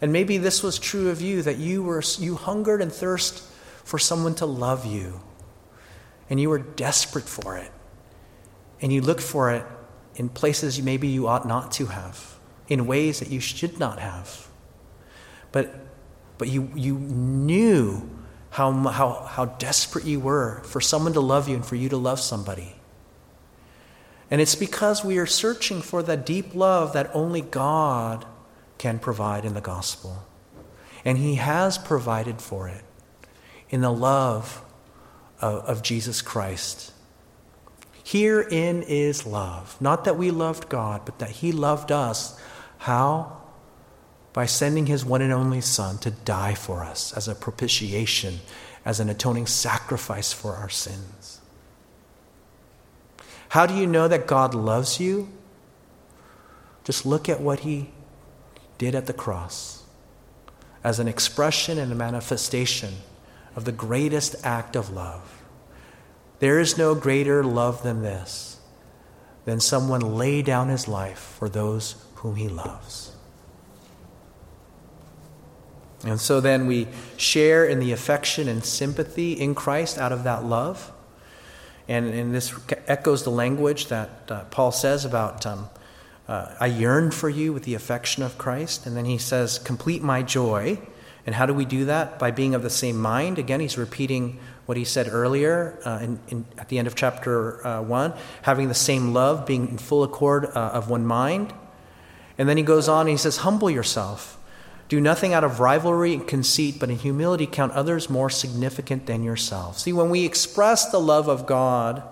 and 0.00 0.12
maybe 0.12 0.38
this 0.38 0.62
was 0.62 0.78
true 0.78 1.10
of 1.10 1.20
you, 1.20 1.42
that 1.42 1.56
you, 1.56 1.82
were, 1.82 2.02
you 2.18 2.36
hungered 2.36 2.80
and 2.82 2.92
thirst 2.92 3.42
for 3.82 3.98
someone 3.98 4.34
to 4.36 4.46
love 4.46 4.86
you, 4.86 5.20
and 6.28 6.40
you 6.40 6.48
were 6.48 6.58
desperate 6.58 7.24
for 7.24 7.56
it, 7.56 7.70
and 8.80 8.92
you 8.92 9.00
looked 9.00 9.22
for 9.22 9.50
it 9.50 9.64
in 10.16 10.28
places 10.28 10.80
maybe 10.80 11.08
you 11.08 11.26
ought 11.26 11.46
not 11.46 11.72
to 11.72 11.86
have, 11.86 12.38
in 12.68 12.86
ways 12.86 13.20
that 13.20 13.30
you 13.30 13.40
should 13.40 13.78
not 13.78 13.98
have. 13.98 14.48
But, 15.52 15.74
but 16.38 16.48
you, 16.48 16.70
you 16.74 16.94
knew 16.98 18.08
how, 18.50 18.72
how, 18.72 19.12
how 19.28 19.44
desperate 19.46 20.04
you 20.04 20.20
were 20.20 20.62
for 20.64 20.80
someone 20.80 21.12
to 21.14 21.20
love 21.20 21.48
you 21.48 21.56
and 21.56 21.66
for 21.66 21.76
you 21.76 21.88
to 21.88 21.96
love 21.96 22.20
somebody. 22.20 22.76
And 24.30 24.40
it's 24.40 24.54
because 24.54 25.04
we 25.04 25.18
are 25.18 25.26
searching 25.26 25.82
for 25.82 26.02
the 26.02 26.16
deep 26.16 26.54
love 26.54 26.92
that 26.92 27.10
only 27.14 27.40
God 27.40 28.24
can 28.78 28.98
provide 28.98 29.44
in 29.44 29.54
the 29.54 29.60
gospel. 29.60 30.24
And 31.04 31.18
He 31.18 31.34
has 31.36 31.78
provided 31.78 32.40
for 32.40 32.68
it 32.68 32.82
in 33.70 33.80
the 33.80 33.92
love 33.92 34.62
of, 35.40 35.64
of 35.64 35.82
Jesus 35.82 36.22
Christ 36.22 36.93
Herein 38.04 38.82
is 38.82 39.26
love. 39.26 39.80
Not 39.80 40.04
that 40.04 40.18
we 40.18 40.30
loved 40.30 40.68
God, 40.68 41.02
but 41.06 41.18
that 41.20 41.30
He 41.30 41.52
loved 41.52 41.90
us. 41.90 42.38
How? 42.78 43.40
By 44.34 44.44
sending 44.44 44.86
His 44.86 45.06
one 45.06 45.22
and 45.22 45.32
only 45.32 45.62
Son 45.62 45.96
to 45.98 46.10
die 46.10 46.54
for 46.54 46.84
us 46.84 47.16
as 47.16 47.28
a 47.28 47.34
propitiation, 47.34 48.40
as 48.84 49.00
an 49.00 49.08
atoning 49.08 49.46
sacrifice 49.46 50.34
for 50.34 50.54
our 50.54 50.68
sins. 50.68 51.40
How 53.48 53.64
do 53.64 53.74
you 53.74 53.86
know 53.86 54.06
that 54.06 54.26
God 54.26 54.54
loves 54.54 55.00
you? 55.00 55.30
Just 56.84 57.06
look 57.06 57.30
at 57.30 57.40
what 57.40 57.60
He 57.60 57.90
did 58.76 58.94
at 58.94 59.06
the 59.06 59.14
cross 59.14 59.82
as 60.82 60.98
an 60.98 61.08
expression 61.08 61.78
and 61.78 61.90
a 61.90 61.94
manifestation 61.94 62.96
of 63.56 63.64
the 63.64 63.72
greatest 63.72 64.36
act 64.44 64.76
of 64.76 64.90
love 64.90 65.43
There 66.44 66.60
is 66.60 66.76
no 66.76 66.94
greater 66.94 67.42
love 67.42 67.82
than 67.82 68.02
this, 68.02 68.58
than 69.46 69.60
someone 69.60 70.18
lay 70.18 70.42
down 70.42 70.68
his 70.68 70.86
life 70.86 71.36
for 71.38 71.48
those 71.48 71.94
whom 72.16 72.36
he 72.36 72.50
loves. 72.50 73.16
And 76.04 76.20
so 76.20 76.42
then 76.42 76.66
we 76.66 76.88
share 77.16 77.64
in 77.64 77.80
the 77.80 77.92
affection 77.92 78.46
and 78.46 78.62
sympathy 78.62 79.32
in 79.32 79.54
Christ 79.54 79.96
out 79.96 80.12
of 80.12 80.24
that 80.24 80.44
love. 80.44 80.92
And, 81.88 82.08
and 82.08 82.34
this 82.34 82.52
echoes 82.88 83.24
the 83.24 83.30
language 83.30 83.86
that 83.86 84.10
uh, 84.30 84.44
Paul 84.50 84.70
says 84.70 85.06
about 85.06 85.46
um, 85.46 85.70
uh, 86.28 86.56
I 86.60 86.66
yearn 86.66 87.10
for 87.10 87.30
you 87.30 87.54
with 87.54 87.62
the 87.62 87.72
affection 87.72 88.22
of 88.22 88.36
Christ. 88.36 88.84
And 88.84 88.94
then 88.94 89.06
he 89.06 89.16
says, 89.16 89.58
complete 89.58 90.02
my 90.02 90.20
joy. 90.20 90.78
And 91.24 91.36
how 91.36 91.46
do 91.46 91.54
we 91.54 91.64
do 91.64 91.86
that? 91.86 92.18
By 92.18 92.32
being 92.32 92.54
of 92.54 92.62
the 92.62 92.68
same 92.68 93.00
mind. 93.00 93.38
Again, 93.38 93.60
he's 93.60 93.78
repeating 93.78 94.38
what 94.66 94.76
he 94.76 94.84
said 94.84 95.08
earlier 95.08 95.78
uh, 95.84 95.98
in, 96.02 96.18
in, 96.28 96.44
at 96.58 96.68
the 96.68 96.78
end 96.78 96.86
of 96.86 96.94
chapter 96.94 97.66
uh, 97.66 97.82
1 97.82 98.14
having 98.42 98.68
the 98.68 98.74
same 98.74 99.12
love, 99.12 99.46
being 99.46 99.68
in 99.68 99.78
full 99.78 100.02
accord 100.02 100.46
uh, 100.46 100.70
of 100.72 100.88
one 100.88 101.06
mind. 101.06 101.52
And 102.38 102.48
then 102.48 102.56
he 102.56 102.62
goes 102.62 102.88
on 102.88 103.02
and 103.02 103.10
he 103.10 103.16
says, 103.16 103.38
Humble 103.38 103.70
yourself. 103.70 104.38
Do 104.88 105.00
nothing 105.00 105.32
out 105.32 105.44
of 105.44 105.60
rivalry 105.60 106.12
and 106.14 106.26
conceit, 106.26 106.76
but 106.78 106.90
in 106.90 106.98
humility 106.98 107.46
count 107.46 107.72
others 107.72 108.10
more 108.10 108.28
significant 108.28 109.06
than 109.06 109.22
yourself. 109.22 109.78
See, 109.78 109.92
when 109.92 110.10
we 110.10 110.24
express 110.24 110.90
the 110.90 111.00
love 111.00 111.28
of 111.28 111.46
God, 111.46 112.02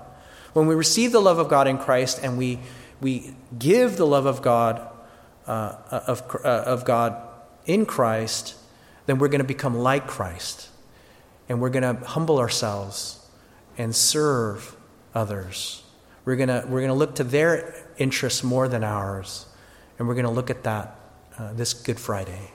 when 0.53 0.67
we 0.67 0.75
receive 0.75 1.13
the 1.13 1.21
love 1.21 1.39
of 1.39 1.49
God 1.49 1.67
in 1.67 1.79
Christ 1.79 2.21
and 2.23 2.39
we, 2.39 2.61
we 3.01 3.35
give 3.59 3.97
the 3.97 4.07
love 4.07 4.27
of 4.27 4.43
God, 4.43 4.89
uh, 5.47 5.77
of, 5.91 6.23
uh, 6.45 6.49
of 6.49 6.85
God 6.85 7.17
in 7.67 7.85
Christ, 7.85 8.55
then 9.07 9.19
we're 9.19 9.29
going 9.29 9.41
to 9.41 9.45
become 9.45 9.77
like 9.77 10.07
Christ. 10.07 10.69
And 11.49 11.61
we're 11.61 11.71
going 11.71 11.97
to 11.97 12.05
humble 12.05 12.39
ourselves 12.39 13.27
and 13.79 13.95
serve 13.95 14.77
others. 15.15 15.83
We're 16.25 16.37
going 16.37 16.49
to, 16.49 16.65
we're 16.67 16.81
going 16.81 16.89
to 16.89 16.95
look 16.95 17.17
to 17.17 17.25
their 17.25 17.75
interests 17.99 18.43
more 18.45 18.69
than 18.69 18.85
ours. 18.85 19.47
And 19.99 20.09
we're 20.09 20.15
going 20.15 20.27
to 20.27 20.31
look 20.31 20.51
at 20.51 20.63
that 20.65 20.99
uh, 21.39 21.53
this 21.53 21.75
Good 21.75 21.99
Friday. 21.99 22.51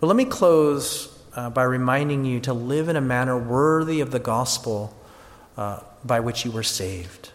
But 0.00 0.06
let 0.06 0.16
me 0.16 0.24
close 0.24 1.16
uh, 1.34 1.50
by 1.50 1.64
reminding 1.64 2.24
you 2.24 2.40
to 2.40 2.52
live 2.52 2.88
in 2.88 2.96
a 2.96 3.00
manner 3.00 3.38
worthy 3.38 4.00
of 4.00 4.10
the 4.10 4.18
gospel 4.18 4.96
uh, 5.56 5.80
by 6.04 6.20
which 6.20 6.44
you 6.44 6.50
were 6.50 6.62
saved. 6.62 7.30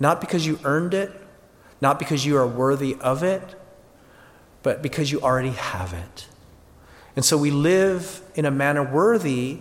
Not 0.00 0.20
because 0.20 0.46
you 0.46 0.58
earned 0.64 0.94
it, 0.94 1.10
not 1.80 1.98
because 1.98 2.26
you 2.26 2.36
are 2.36 2.46
worthy 2.46 2.96
of 3.00 3.22
it, 3.22 3.54
but 4.62 4.82
because 4.82 5.12
you 5.12 5.20
already 5.20 5.50
have 5.50 5.92
it. 5.92 6.26
And 7.16 7.24
so 7.24 7.36
we 7.36 7.50
live 7.50 8.20
in 8.34 8.44
a 8.44 8.50
manner 8.50 8.82
worthy 8.82 9.60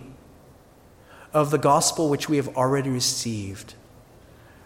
of 1.34 1.52
the 1.52 1.58
gospel 1.58 2.10
which 2.10 2.30
we 2.30 2.38
have 2.38 2.56
already 2.56 2.90
received. 2.90 3.74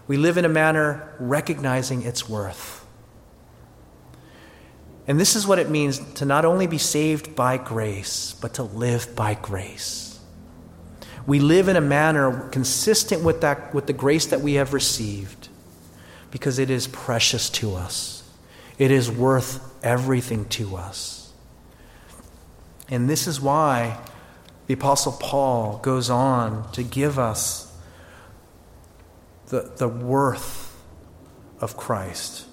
We 0.08 0.18
live 0.18 0.38
in 0.38 0.46
a 0.46 0.50
manner 0.50 1.16
recognizing 1.20 2.04
its 2.04 2.28
worth. 2.30 2.86
And 5.08 5.20
this 5.20 5.36
is 5.36 5.48
what 5.48 5.58
it 5.58 5.70
means 5.70 6.00
to 6.16 6.26
not 6.26 6.44
only 6.44 6.68
be 6.68 6.78
saved 6.78 7.36
by 7.36 7.58
grace, 7.58 8.36
but 8.42 8.56
to 8.56 8.64
live 8.64 9.16
by 9.16 9.36
grace. 9.36 10.20
We 11.26 11.40
live 11.40 11.68
in 11.68 11.76
a 11.76 11.82
manner 11.82 12.50
consistent 12.50 13.24
with, 13.24 13.42
that, 13.42 13.74
with 13.74 13.88
the 13.88 13.94
grace 13.94 14.28
that 14.28 14.42
we 14.42 14.56
have 14.56 14.74
received 14.74 15.50
because 16.32 16.60
it 16.60 16.70
is 16.70 16.88
precious 16.88 17.50
to 17.52 17.76
us. 17.76 18.30
It 18.78 18.92
is 18.92 19.10
worth 19.10 19.60
everything 19.84 20.46
to 20.50 20.76
us. 20.76 21.34
And 22.90 23.10
this 23.10 23.28
is 23.28 23.42
why 23.42 24.00
the 24.68 24.74
Apostle 24.74 25.14
Paul 25.14 25.80
goes 25.82 26.10
on 26.10 26.70
to 26.74 26.84
give 26.84 27.18
us 27.18 27.74
the, 29.48 29.72
the 29.78 29.88
worth 29.88 30.78
of 31.60 31.78
Christ 31.78 32.46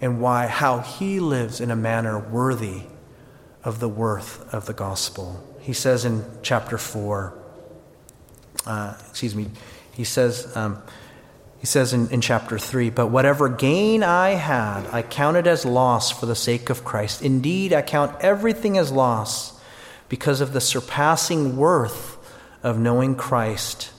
and 0.00 0.20
why 0.20 0.46
how 0.46 0.78
he 0.78 1.20
lives 1.20 1.60
in 1.60 1.70
a 1.70 1.76
manner 1.76 2.18
worthy 2.18 2.82
of 3.64 3.80
the 3.80 3.88
worth 3.88 4.52
of 4.54 4.66
the 4.66 4.72
gospel. 4.72 5.44
He 5.60 5.72
says 5.72 6.04
in 6.04 6.24
chapter 6.42 6.78
4, 6.78 7.38
uh, 8.66 8.94
excuse 9.10 9.34
me, 9.34 9.48
he 9.92 10.04
says, 10.04 10.56
um, 10.56 10.80
he 11.58 11.66
says 11.66 11.92
in, 11.92 12.08
in 12.10 12.20
chapter 12.20 12.58
3, 12.58 12.90
But 12.90 13.08
whatever 13.08 13.48
gain 13.48 14.02
I 14.02 14.30
had, 14.30 14.86
I 14.92 15.02
counted 15.02 15.46
as 15.46 15.64
loss 15.64 16.10
for 16.10 16.26
the 16.26 16.34
sake 16.34 16.70
of 16.70 16.84
Christ. 16.84 17.22
Indeed, 17.22 17.72
I 17.72 17.82
count 17.82 18.16
everything 18.20 18.78
as 18.78 18.90
loss 18.90 19.51
because 20.12 20.42
of 20.42 20.52
the 20.52 20.60
surpassing 20.60 21.56
worth 21.56 22.18
of 22.62 22.78
knowing 22.78 23.14
Christ, 23.14 23.90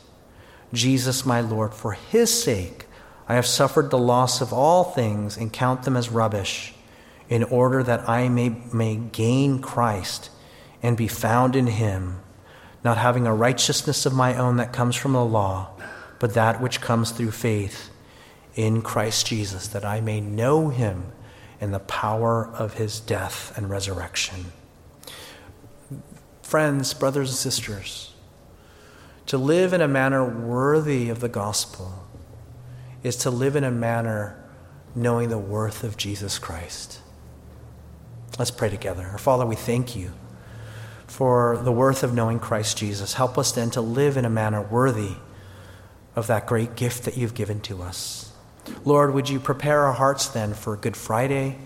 Jesus 0.71 1.25
my 1.25 1.41
Lord. 1.41 1.73
For 1.73 1.93
his 1.93 2.31
sake, 2.31 2.85
I 3.27 3.33
have 3.33 3.47
suffered 3.47 3.89
the 3.89 3.97
loss 3.97 4.39
of 4.39 4.53
all 4.53 4.83
things 4.83 5.37
and 5.37 5.51
count 5.51 5.81
them 5.81 5.97
as 5.97 6.11
rubbish, 6.11 6.75
in 7.29 7.43
order 7.43 7.81
that 7.81 8.07
I 8.07 8.29
may, 8.29 8.49
may 8.71 8.97
gain 8.97 9.59
Christ 9.59 10.29
and 10.83 10.95
be 10.95 11.07
found 11.07 11.55
in 11.55 11.65
him, 11.65 12.19
not 12.83 12.99
having 12.99 13.25
a 13.25 13.33
righteousness 13.33 14.05
of 14.05 14.13
my 14.13 14.37
own 14.37 14.57
that 14.57 14.71
comes 14.71 14.95
from 14.95 15.13
the 15.13 15.25
law, 15.25 15.71
but 16.19 16.35
that 16.35 16.61
which 16.61 16.79
comes 16.79 17.09
through 17.09 17.31
faith 17.31 17.89
in 18.53 18.83
Christ 18.83 19.25
Jesus, 19.25 19.67
that 19.69 19.83
I 19.83 19.99
may 19.99 20.21
know 20.21 20.69
him 20.69 21.11
and 21.59 21.73
the 21.73 21.79
power 21.79 22.47
of 22.53 22.75
his 22.75 22.99
death 22.99 23.51
and 23.57 23.67
resurrection. 23.67 24.51
Friends, 26.53 26.93
brothers, 26.93 27.29
and 27.29 27.35
sisters, 27.35 28.13
to 29.25 29.39
live 29.39 29.73
in 29.73 29.81
a 29.81 29.87
manner 29.87 30.23
worthy 30.23 31.09
of 31.09 31.19
the 31.19 31.27
gospel 31.27 32.05
is 33.01 33.15
to 33.15 33.31
live 33.31 33.55
in 33.55 33.63
a 33.63 33.71
manner 33.71 34.39
knowing 34.93 35.29
the 35.29 35.39
worth 35.39 35.83
of 35.83 35.97
Jesus 35.97 36.37
Christ. 36.37 36.99
Let's 38.37 38.51
pray 38.51 38.69
together. 38.69 39.01
Our 39.03 39.17
Father, 39.17 39.47
we 39.47 39.55
thank 39.55 39.95
you 39.95 40.11
for 41.07 41.57
the 41.57 41.71
worth 41.71 42.03
of 42.03 42.13
knowing 42.13 42.37
Christ 42.37 42.77
Jesus. 42.77 43.13
Help 43.13 43.39
us 43.39 43.51
then 43.51 43.71
to 43.71 43.81
live 43.81 44.15
in 44.15 44.23
a 44.23 44.29
manner 44.29 44.61
worthy 44.61 45.15
of 46.15 46.27
that 46.27 46.45
great 46.45 46.75
gift 46.75 47.05
that 47.05 47.17
you've 47.17 47.33
given 47.33 47.61
to 47.61 47.81
us. 47.81 48.31
Lord, 48.85 49.15
would 49.15 49.27
you 49.27 49.39
prepare 49.39 49.85
our 49.85 49.93
hearts 49.93 50.27
then 50.27 50.53
for 50.53 50.75
Good 50.75 50.97
Friday? 50.97 51.57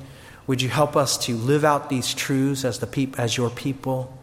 Would 0.47 0.61
you 0.61 0.69
help 0.69 0.95
us 0.95 1.17
to 1.25 1.35
live 1.35 1.65
out 1.65 1.89
these 1.89 2.13
truths 2.13 2.63
as, 2.63 2.79
the 2.79 2.87
peop- 2.87 3.19
as 3.19 3.35
your 3.35 3.49
people? 3.49 4.16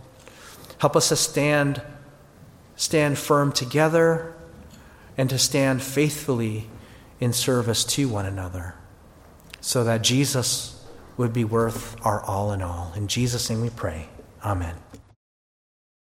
Help 0.84 0.96
us 0.96 1.08
to 1.08 1.16
stand, 1.16 1.80
stand 2.76 3.16
firm 3.16 3.52
together 3.52 4.34
and 5.16 5.30
to 5.30 5.38
stand 5.38 5.82
faithfully 5.82 6.68
in 7.18 7.32
service 7.32 7.86
to 7.86 8.06
one 8.06 8.26
another 8.26 8.74
so 9.62 9.82
that 9.82 10.02
Jesus 10.02 10.86
would 11.16 11.32
be 11.32 11.42
worth 11.42 11.96
our 12.04 12.20
all 12.24 12.52
in 12.52 12.60
all. 12.60 12.92
In 12.94 13.08
Jesus' 13.08 13.48
name 13.48 13.62
we 13.62 13.70
pray. 13.70 14.10
Amen. 14.44 14.83